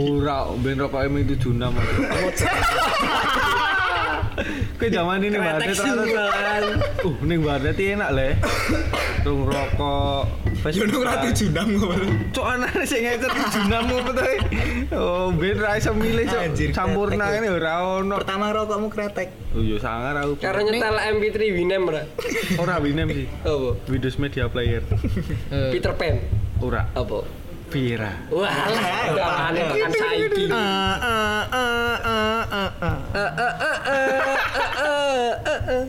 [0.08, 1.52] Ora, ben rokok M76.
[4.78, 6.06] Kowe zaman ini banget ternyata.
[7.02, 8.28] Uh, ning warnet iki enak le.
[9.26, 10.22] Tung rokok.
[10.74, 12.06] Yo nang ra 76 ngono.
[12.34, 14.24] Cok anane sing ngecer 76 apa to?
[14.94, 16.54] Oh, ben ra iso milih cok.
[16.74, 18.14] Campurna kretek, ini ora ono.
[18.18, 19.28] Pertama rokokmu kretek.
[19.54, 20.38] Oh, yo sangar aku.
[20.38, 22.02] karo nyetel MP3 Winem ora?
[22.58, 23.26] Ora Winem sih.
[23.42, 23.70] Apa?
[23.90, 24.82] Windows Media Player.
[25.48, 26.20] Eh, Peter Pan.
[26.60, 26.86] Ora.
[26.92, 27.24] Apa?
[27.68, 28.12] Vira.
[28.32, 29.52] Wah, lah,
[29.92, 30.48] saiki.
[30.48, 33.32] eh, eh, eh, eh, eh,
[35.68, 35.84] eh.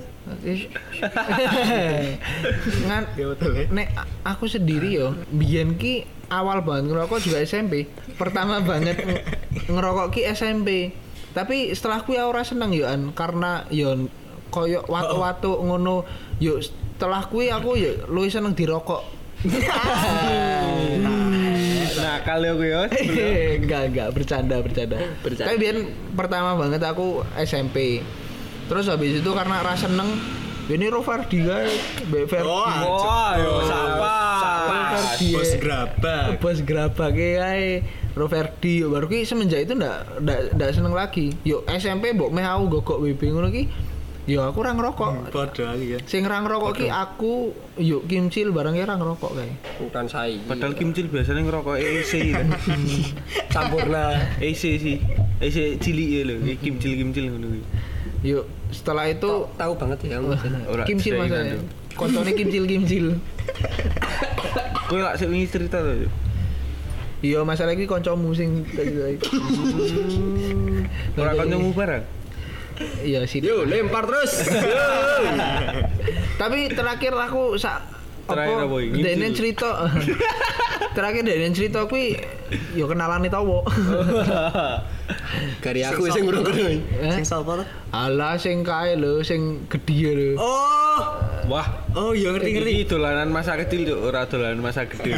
[2.87, 3.27] Ngan Ya
[3.71, 3.87] nek
[4.23, 7.87] aku sendiri yo biyen ki awal banget ngerokok juga SMP.
[8.19, 9.23] Pertama banget ng-
[9.73, 10.91] ngerokok ki SMP.
[11.31, 14.09] Tapi setelah ku ya ora seneng yo an karena yo
[14.49, 16.03] koyo watu-watu ngono
[16.41, 19.03] yo setelah kuwi aku yo luwih seneng dirokok.
[22.25, 22.81] Kali aku ya.
[23.61, 24.97] enggak enggak bercanda bercanda.
[25.21, 25.47] Bercanda.
[25.49, 25.77] Tapi biyen
[26.17, 28.01] pertama banget aku SMP.
[28.69, 30.13] Terus habis itu karena rasa seneng
[30.69, 31.73] ini Rovardi guys,
[32.13, 32.45] Mbak Ferdi.
[32.45, 34.13] Oh, sapa?
[34.69, 35.29] Rovardi.
[35.33, 36.25] Bos gerabak.
[36.37, 37.81] Bos gerabak kae
[38.13, 40.21] Roverdi baru ki semenjak itu ndak
[40.53, 41.33] ndak seneng lagi.
[41.41, 43.65] Yo SMP mbok meh aku gogok WB ngono ki.
[44.29, 45.33] Yo aku ora ngerokok.
[45.33, 45.99] Padha lagi ya.
[46.05, 47.49] Sing ra ngerokok ki aku
[47.81, 49.49] yo kimcil barang ki ra ngerokok kae.
[49.81, 50.45] Bukan saiki.
[50.45, 52.47] Padahal kimcil biasanya ngerokok EC kan.
[53.49, 54.21] campurna.
[54.37, 55.01] EC sih.
[55.41, 57.61] EC cilik ya lho, Iki kimcil-kimcil ngono kuwi.
[58.21, 60.21] Yo setelah itu Tahu banget ya.
[60.89, 61.65] Kimcil tuh.
[61.97, 63.17] Kontone kimcil-kimcil.
[64.93, 66.05] Kowe lak sing cerita to.
[66.05, 66.13] Yuk?
[67.19, 68.61] Iya masalah iki kancamu sing
[71.17, 72.18] Ora kancamu barang.
[73.03, 73.43] Iya sih.
[73.43, 74.39] Yo, lempar terus.
[76.41, 79.01] Tapi terakhir aku sak Terakhir apa iki?
[79.01, 79.69] Dene cerita.
[80.97, 82.13] terakhir dene cerita kuwi
[82.77, 83.65] yo kenalan tawo.
[85.65, 86.65] Gari aku sing ngrungokno.
[86.69, 86.77] Eh?
[87.17, 87.65] Sing sapa to?
[87.89, 90.29] Alah sing kae lho sing gedhe lho.
[90.37, 91.01] Oh.
[91.49, 91.65] Wah,
[91.97, 92.71] Oh, iya ngerti ngerti.
[92.77, 95.17] iki dolanan masa kecil Cuk, ora dolanan masa gede.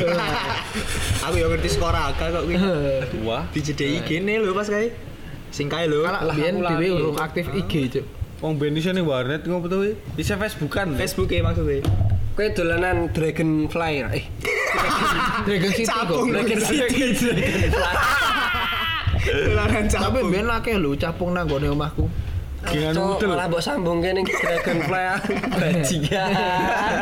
[1.28, 2.56] Aku ya ngerti skor aga kok kuwi.
[3.28, 5.11] Wah, Dijedeki gene lho pas kae.
[5.52, 6.08] Sing kae lho.
[6.08, 8.06] Kalau biyen aku dhewe urung aktif IG, Cuk.
[8.42, 9.92] wong ben iso ning warnet ngopo to kuwi?
[10.18, 10.98] Bisa Facebookan.
[10.98, 11.84] Facebook e maksudnya.
[12.34, 14.10] Kowe dolanan Dragonfly ra?
[14.16, 14.26] Eh,
[15.46, 16.08] Dragon City kok.
[16.08, 16.32] Capung.
[16.32, 17.06] Dragon City.
[19.22, 20.28] Dolanan Tapi capung.
[20.34, 22.08] biyen akeh lho capung nang gone omahku.
[22.62, 23.28] Gengan Cok, udel.
[23.34, 25.06] malah mbok sambungke ning Dragonfly
[25.62, 26.30] bajingan.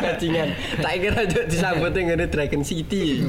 [0.00, 0.48] Bajingan.
[0.80, 3.20] Tak kira aja disambut ning ngene Dragon City.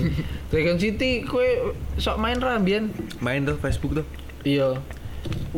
[0.52, 1.48] Dragon City kowe
[1.96, 2.60] sok main ra?
[2.60, 4.08] Main tuh Facebook tuh.
[4.44, 4.80] Iya.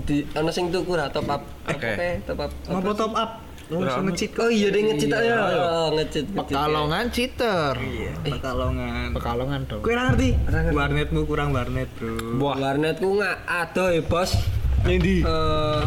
[0.03, 1.41] Di ana sing tuku ra top up.
[1.69, 2.19] Oke.
[2.27, 2.51] top up?
[2.67, 3.31] Ngopo top up?
[3.71, 5.89] Oh, ngecit Oh iya deh ngecit ya.
[5.95, 6.25] ngecit.
[6.35, 7.73] Pekalongan cheater.
[7.79, 9.15] Iya, Pekalongan.
[9.15, 9.81] Pekalongan dong.
[9.81, 10.29] Kowe ora ngerti?
[10.75, 12.37] Warnetmu kurang warnet, Bro.
[12.43, 14.35] Warnetku nggak ada ya bos.
[14.83, 15.15] Ngendi?
[15.23, 15.81] Eh,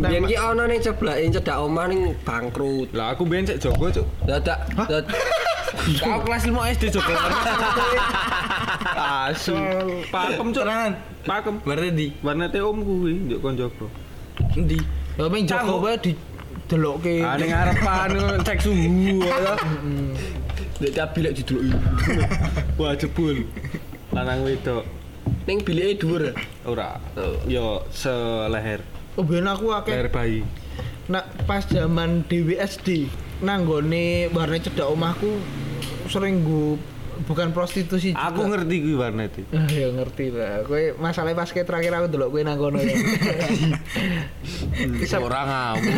[0.00, 2.88] biyen ki ana ning ceblake cedak omah ning bangkrut.
[2.96, 4.06] Lah aku ben cek Joko, Cuk.
[4.24, 4.58] Dadak
[6.00, 7.12] Kau kelas 5 SD Joko.
[8.96, 9.54] Asu.
[10.08, 10.64] Pakem cuk.
[11.28, 11.54] Pakem.
[11.64, 12.06] Warnet di.
[12.24, 13.86] Warnete omku kuwi nduk koncoku.
[14.56, 14.78] Endi?
[15.18, 16.12] Ya ping jago wae di
[16.68, 17.20] delokke.
[17.20, 18.10] Ah ning ngarepan
[18.42, 19.54] cek suhu ya.
[20.78, 21.76] Nek cabi lek dideloki.
[22.80, 23.44] Wah jebul.
[24.14, 24.97] Lanang wedok.
[25.48, 26.36] Ning bilike dhuwur.
[26.68, 27.00] Ora.
[27.48, 28.84] Yo seleher.
[29.16, 30.44] Oh, ben aku akeh Leher bayi.
[31.08, 33.08] nak pas zaman DWSD
[33.40, 35.40] nanggone warnet cedak omahku
[36.04, 36.76] sering gu
[37.24, 38.28] bukan prostitusi juga.
[38.28, 39.42] Aku ngerti kuwi warnete.
[39.50, 40.62] Ah, ya ngerti lah.
[40.68, 42.92] Kowe masalah pas ke terakhir aku delok kowe nang kono ya.
[45.00, 45.96] Bisa Ora ngawur.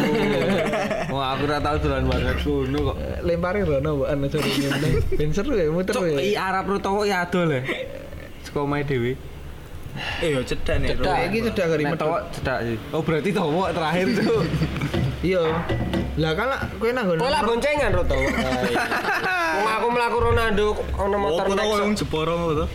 [1.10, 2.96] Wong aku ora tau dolan warnet kono kok.
[3.26, 4.88] lemparin mbok anu sore ngene.
[5.18, 6.22] Ben seru ya muter Cuk, ya.
[6.22, 7.60] i Arab Rotowo ya adol ya.
[8.46, 9.18] Saka omahe dhewe.
[10.22, 10.88] Eh yo cedak nih.
[10.96, 11.16] Cedak.
[11.30, 12.04] Iki cedak kari Nek metu.
[12.04, 12.76] Towo cedak sih.
[12.92, 14.42] Oh berarti Towo terakhir tuh.
[15.20, 15.44] Iya.
[16.16, 18.16] Lah kan lah kowe nang Kowe lak boncengan ro to.
[19.60, 21.82] Wong aku mlaku Ronaldo ono motor Apa tau Nexo.
[21.84, 22.66] wong Jeporo ngono to?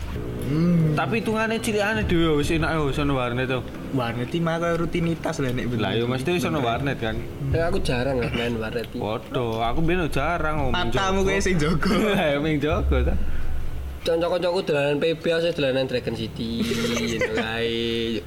[0.94, 3.66] Tapi hitungane cilikane dhewe wis enak wis ono warnet tuh.
[3.98, 7.18] Warnet iki mah rutinitas lah nek Lah yo mesti wis ono warnet kan.
[7.50, 9.02] Nek aku jarang lah main warnet iki.
[9.02, 10.78] Waduh, aku ben jarang ngomong.
[10.78, 11.58] Matamu kayak sing.
[12.14, 13.18] Lah ming jago ta.
[14.06, 18.22] Kanca-kancaku dolanan PB ase dolanan Dragon City ngono kae.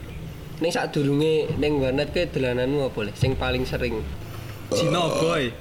[0.59, 3.13] Ning sadurunge ning warnet ke dolananmu apa le?
[3.15, 4.03] Sing paling sering.
[4.75, 5.55] Cino boy.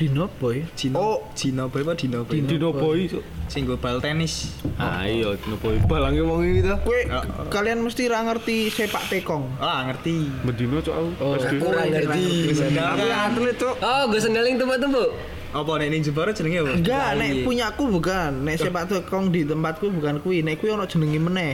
[0.00, 0.64] Dino boy.
[0.74, 0.96] Cino.
[0.96, 1.18] Oh.
[1.36, 2.40] Cino boy apa Dino boy?
[2.40, 3.04] Dino boy.
[3.52, 4.56] Sing bal tenis.
[4.80, 5.76] Ah iya Dino boy.
[5.84, 6.80] Balange wong iki ta.
[6.80, 7.46] Kowe Oh, oh.
[7.52, 9.44] kalian mesti ra ngerti sepak tekong.
[9.60, 10.24] Ah ngerti.
[10.40, 11.10] Bedino cuk aku.
[11.20, 11.36] Oh.
[11.36, 12.48] Aku ngerti.
[12.80, 13.76] Aku atlet cuk.
[13.84, 15.33] Oh, gue sendaling tumpuk-tumpuk.
[15.54, 16.72] Apa nek ning Jeporo jenenge apa?
[16.74, 17.44] Enggak, nek iya.
[17.46, 18.30] punyaku bukan.
[18.42, 20.42] Nek sepak tekong di tempatku bukan kuwi.
[20.42, 21.52] Nek kuwi ono jenenge meneh.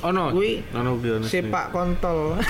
[0.00, 1.24] Kuwi ono kuwi ono.
[1.24, 2.40] sepak kontol.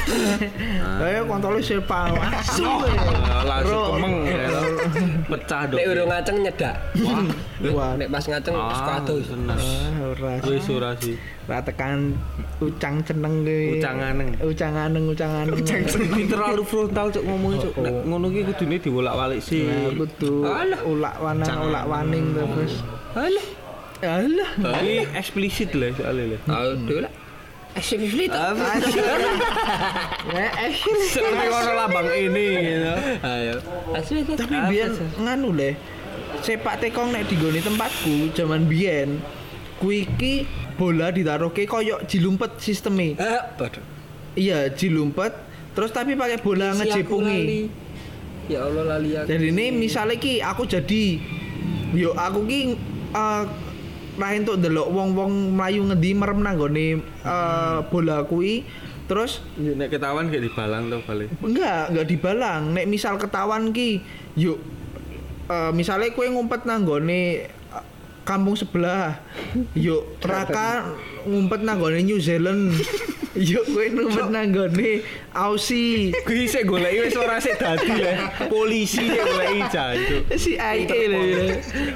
[1.00, 2.14] Eh kontolnya sepak.
[2.38, 2.62] Asu.
[2.62, 2.86] kowe.
[2.86, 4.38] Ah, Langsung kemeng ya.
[5.30, 5.78] Pecah dong.
[5.78, 6.74] Nek urung ngaceng nyedak.
[7.02, 7.20] Wah.
[7.74, 7.90] Wah.
[7.98, 9.24] Nek pas ngaceng wis Ah, kados.
[9.28, 9.58] tenan.
[9.58, 10.32] Ah, ora.
[10.44, 11.16] Wis ora sih.
[11.44, 12.14] Ra tekan
[12.58, 13.76] ucang ceneng kuwi.
[13.76, 14.28] Ucang aneng.
[14.40, 15.58] Ucang aneng, ucang aneng.
[15.58, 17.74] Ini terlalu frontal cuk ngomongnya cuk.
[17.76, 19.66] Nek ngono ki kudune diwolak-walik sih.
[19.66, 20.80] Nah, kudu Alah.
[20.86, 22.74] ulak wana Ucang ulak waning terus.
[23.12, 23.46] Alah.
[24.00, 24.50] Alah.
[24.80, 26.40] Ini eksplisit lah soalnya lah.
[26.70, 27.12] Aduh lah.
[27.70, 28.34] Eksplisit.
[28.34, 28.54] Ya,
[30.58, 30.74] eh.
[31.06, 32.92] Sampai ono lambang ini gitu.
[33.22, 33.56] Ayo.
[33.94, 34.36] Eksplisit.
[34.36, 34.90] Tapi biyen
[35.22, 35.78] nganu le.
[36.40, 39.20] Sepak tekong nek digone tempatku zaman biyen
[39.76, 43.14] kuwi iki bola ditaruhke koyo jilumpet sisteme.
[43.14, 43.84] Eh, waduh.
[44.34, 45.32] Iya, jilumpet
[45.70, 47.70] terus tapi pakai bola ngejepungi.
[48.50, 49.30] Ya Allah lali aku.
[49.30, 51.22] Jadi ini misalnya ki aku jadi
[51.94, 52.60] yo aku ki
[53.14, 53.44] eh
[54.20, 58.62] ra entuk ndelok wong-wong mlayu ngendi merem nang gone eh, bola kuwi
[59.10, 61.28] terus Nek ketahuan kayak dibalang tuh balik.
[61.42, 63.98] enggak enggak dibalang nek misal ketahuan ki
[64.36, 64.60] yuk
[65.48, 67.48] eh, misalnya kue ngumpet nang gone
[68.24, 69.18] kampung sebelah
[69.74, 70.94] yuk Raka
[71.26, 72.76] ngumpet nang gone New Zealand
[73.50, 78.34] yuk kue ngumpet nang gone Aussie Kuwi sik goleki wis ora sik dadi ya.
[78.50, 80.22] Polisi sik goleki jancuk.
[80.34, 81.22] si IA lho.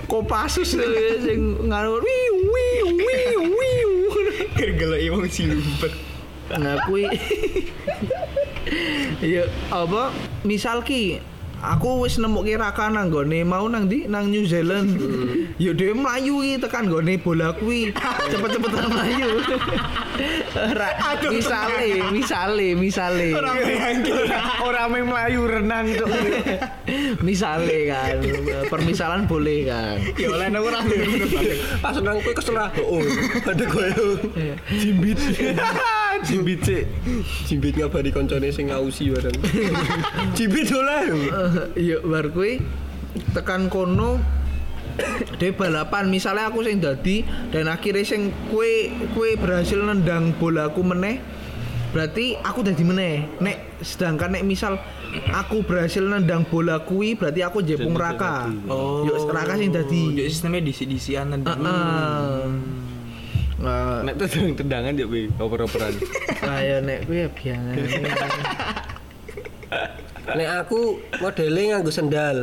[0.06, 0.86] Kopassus lho
[1.18, 3.90] sing nganu wiu wiu wiu wiu.
[4.78, 5.92] Gelek wong silumpet.
[6.54, 7.10] Nah kuwi
[9.34, 10.14] ya apa
[10.46, 11.18] misal ki
[11.72, 15.00] aku wis nemuke Raka nang gone mau nang di nang New Zealand.
[15.56, 17.94] Ya dhewe mlayu ki tekan gone bola kuwi.
[18.28, 19.28] Cepet-cepetan mlayu.
[20.54, 20.88] Ra,
[21.32, 23.28] misale, misale, misale.
[24.60, 26.10] Ora meng mlayu renang cuk.
[27.24, 28.16] misale kan.
[28.68, 29.96] Permisalan boleh kan.
[30.20, 30.84] Ya oleh nang ora.
[31.80, 32.58] Pas nang kowe kesel.
[32.84, 33.00] Oh,
[33.48, 33.88] ada kowe.
[34.68, 35.16] Jimbit.
[36.24, 36.84] Jimbit sik.
[37.46, 39.36] Jimbit ngabari koncone sing ngausi bareng.
[40.36, 41.30] Jimbit oleh.
[41.76, 42.60] Iya bar kuwi
[43.30, 44.18] tekan kono
[45.38, 51.18] de balapan misalnya aku sing dadi dan akhirnya sing kue kue berhasil nendang bolaku meneh
[51.90, 54.78] berarti aku dadi meneh nek sedangkan nek misal
[55.30, 58.50] aku berhasil nendang bola kui berarti aku jepung raka.
[58.66, 59.06] Oh.
[59.06, 62.38] yuk raka sing dadi Jadi sistemnya disi-disian dan Heeh.
[63.64, 65.96] Nah, Nek tendang-tendangan yo pi oper-operan.
[66.60, 67.76] Ayo nek kuwi ya biangan.
[70.38, 72.38] Nek aku modelnya nganggo sendal.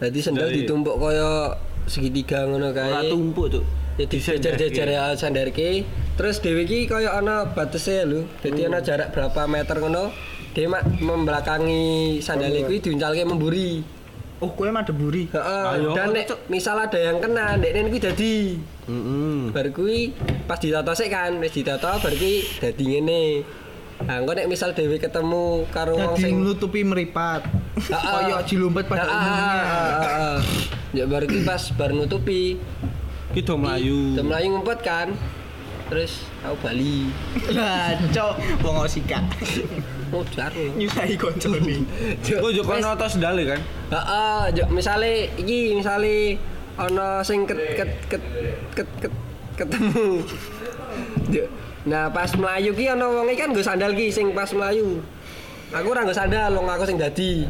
[0.00, 2.88] Jadi sendal Jadi- ditumpuk kaya segitiga ngono kae.
[2.88, 3.64] Ora tumpuk cuk.
[3.94, 5.84] Jadi jajar-jajar ya sandarke.
[6.16, 8.24] Terus dhewe iki kaya ana batese lho.
[8.40, 10.10] Dadi ana jarak berapa meter ngono.
[10.56, 13.84] Dia mak membelakangi sandal kuwi diuncalke memburi.
[14.42, 15.30] Oh, kue mah deburi.
[15.30, 15.64] Heeh.
[15.78, 18.36] Ayo, Dan nek misal ada yang kena, ndekne kuwi dadi.
[18.84, 19.54] Heeh.
[19.54, 20.10] Bar kuwi
[20.44, 23.22] pas ditata sik kan, wis ditata bar kuwi dadi ngene.
[24.04, 27.46] Nah, engko nek misal dhewe ketemu karo wong Jadi sing nutupi meripat.
[27.78, 28.02] Heeh.
[28.26, 29.54] Kayak jilumpet pada Heeh, umumnya.
[30.92, 32.58] Ya bar kuwi pas bar nutupi,
[33.32, 34.18] Ki do mlayu.
[34.18, 35.08] Udah melayu ngumpet kan.
[35.84, 37.12] terus aku Bali
[37.52, 38.34] Lah, cok.
[38.64, 39.20] Wong osika.
[40.14, 41.76] oh jaru Nyusahi koncone.
[42.24, 43.60] Kok yo kono atas sendale kan?
[43.90, 46.38] Heeh, misale iki misale
[46.78, 48.22] ana sing ket ket ket
[48.78, 49.14] ket, ket
[49.58, 50.08] ketemu.
[51.84, 55.04] Nah, pas melayu ki ana wonge kan nggo sandal ki sing pas melayu.
[55.68, 57.44] Aku ora nggo sandal, wong aku sing dadi.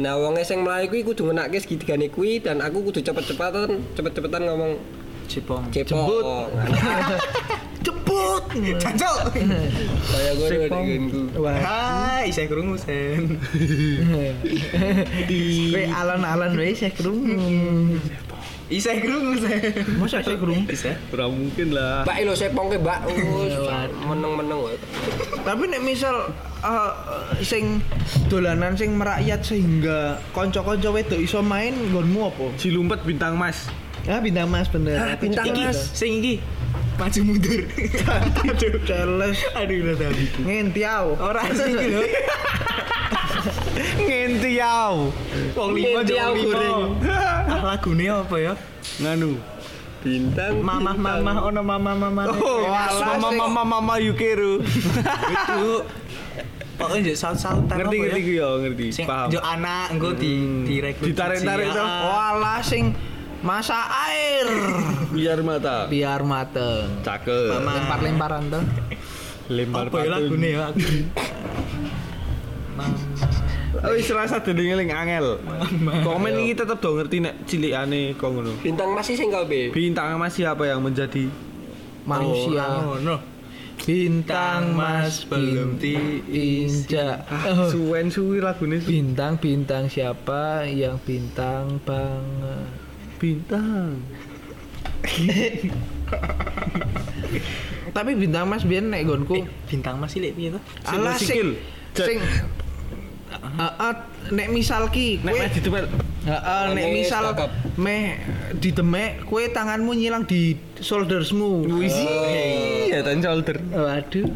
[0.00, 4.80] Nah, wonge sing melayu kuwi kudu ngenake segitigane kuwi dan aku kudu cepet-cepetan, cepet-cepetan ngomong
[5.28, 5.68] Cipong.
[5.74, 6.24] cepot.
[8.26, 8.78] Jebut.
[8.82, 9.14] Cancel.
[10.06, 11.20] Kaya gue dengenku.
[11.38, 11.58] Wah.
[11.60, 13.38] Hai, saya krungu sen.
[15.72, 17.38] Kowe alon-alon wae saya krungu.
[18.66, 19.60] Isa krungu sen.
[20.00, 20.66] Masa saya krungu?
[20.66, 20.98] Bisa.
[21.14, 22.02] Ora mungkin lah.
[22.02, 23.54] Mbak lo sepongke mbak wis
[24.10, 24.76] meneng-meneng wae.
[25.46, 26.34] Tapi nek misal
[26.66, 26.92] eh,
[27.46, 27.78] sing
[28.26, 32.46] dolanan sing merakyat sehingga kanca-kanca wedok iso main nggonmu apa?
[32.58, 33.70] Cilumpet bintang mas.
[34.06, 34.94] Ah bintang Mas bener.
[35.02, 35.90] Ah, bintang Mas.
[35.90, 36.38] sing iki
[36.96, 37.60] maju mundur.
[37.66, 38.80] Aduh.
[38.82, 40.12] Celes Aduh udah tahu.
[40.42, 41.04] ngentiau.
[41.16, 42.02] Ora sing iki lho.
[43.98, 44.94] Ngentiau.
[45.54, 46.82] Wong lima jauh goreng.
[47.46, 48.54] Ah lagune apa ya?
[48.98, 49.36] Nganu.
[50.00, 50.62] Bintang.
[50.62, 52.24] Mamah mamah ono mamah mamah.
[52.30, 54.62] Oh, Walah, mama mama mama Yukeru.
[54.62, 55.82] Itu
[56.76, 58.26] pokoknya juk saut-sautan ngerti apa ngerti ya?
[58.28, 58.86] gue ya ngerti.
[59.02, 59.28] Paham.
[59.32, 60.32] juk anak engko di
[60.62, 61.06] direkrut.
[61.10, 61.82] Ditarik-tarik siji, toh.
[61.82, 62.00] ah.
[62.06, 62.84] Walah sing
[63.40, 64.46] masak air
[65.10, 65.86] Biar mata.
[65.86, 66.88] biar mateng.
[67.00, 67.56] Cakep.
[67.56, 67.72] Mama.
[67.76, 68.64] Lempar-lemparan tuh.
[69.48, 70.80] Lempar Apa ya lagune ya aku.
[73.76, 75.36] Oh, istilah satu dengan angel.
[76.00, 78.56] Komen ini tetap dong ngerti nek cilikane kok ngono.
[78.58, 79.68] Bintang masih sing kau be.
[79.70, 81.28] Bintang mas siapa yang menjadi
[82.02, 82.64] Manusia.
[82.80, 83.18] Oh, no.
[83.76, 87.22] Bintang Mas belum diinjak.
[87.44, 87.68] Oh.
[87.68, 92.85] Suwen suwi lagune su- Bintang-bintang siapa yang bintang banget?
[93.16, 94.00] Bintang.
[97.90, 100.52] Tapi bintang Mas biyen nek nggonku Eh, bintang masih lek piye
[100.84, 101.56] alah sikil.
[101.96, 102.18] sing sing
[103.36, 103.92] Heeh,
[104.32, 105.48] nek misal ki Nek meh.
[106.26, 107.24] Heeh, nek misal
[107.76, 108.20] meh
[108.58, 111.64] didemek kowe tanganmu nyilang di shouldersmu.
[111.78, 111.96] Wis
[112.88, 113.56] iya tan shoulder.
[113.72, 114.28] Waduh.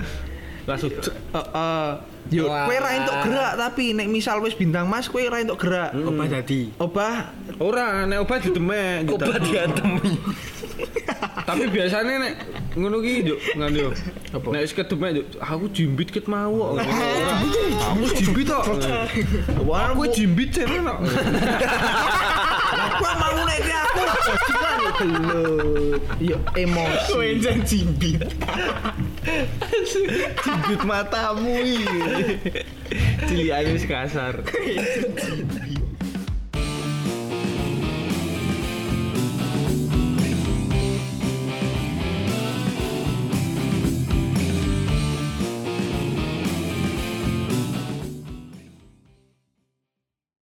[0.69, 0.93] Langsung.
[1.33, 1.89] Heeh.
[2.31, 2.71] Yo, Wah.
[2.71, 5.91] kowe ra entuk gerak tapi nek misal wis bintang Mas kowe ra entuk gerak.
[5.91, 6.71] Apa dadi?
[6.79, 9.11] Obah Ora nek obat ditemek.
[9.11, 10.15] Obat diatemi.
[11.51, 12.35] Tapi biasanya nek
[12.79, 13.91] ngono ki yo ngono yo.
[14.31, 14.47] Apa?
[14.55, 16.87] Nek wis kedemek yo aku jimbit ket mau kok.
[17.91, 18.65] Aku jimbit kok.
[19.67, 20.71] Wah, aku jimbit kok.
[22.87, 24.03] aku mau nek aku.
[26.23, 27.11] Yo emosi.
[27.11, 28.23] Kowe jan jimbit.
[30.45, 32.39] Jimbit matamu iki.
[33.29, 34.35] Cilikane wis kasar.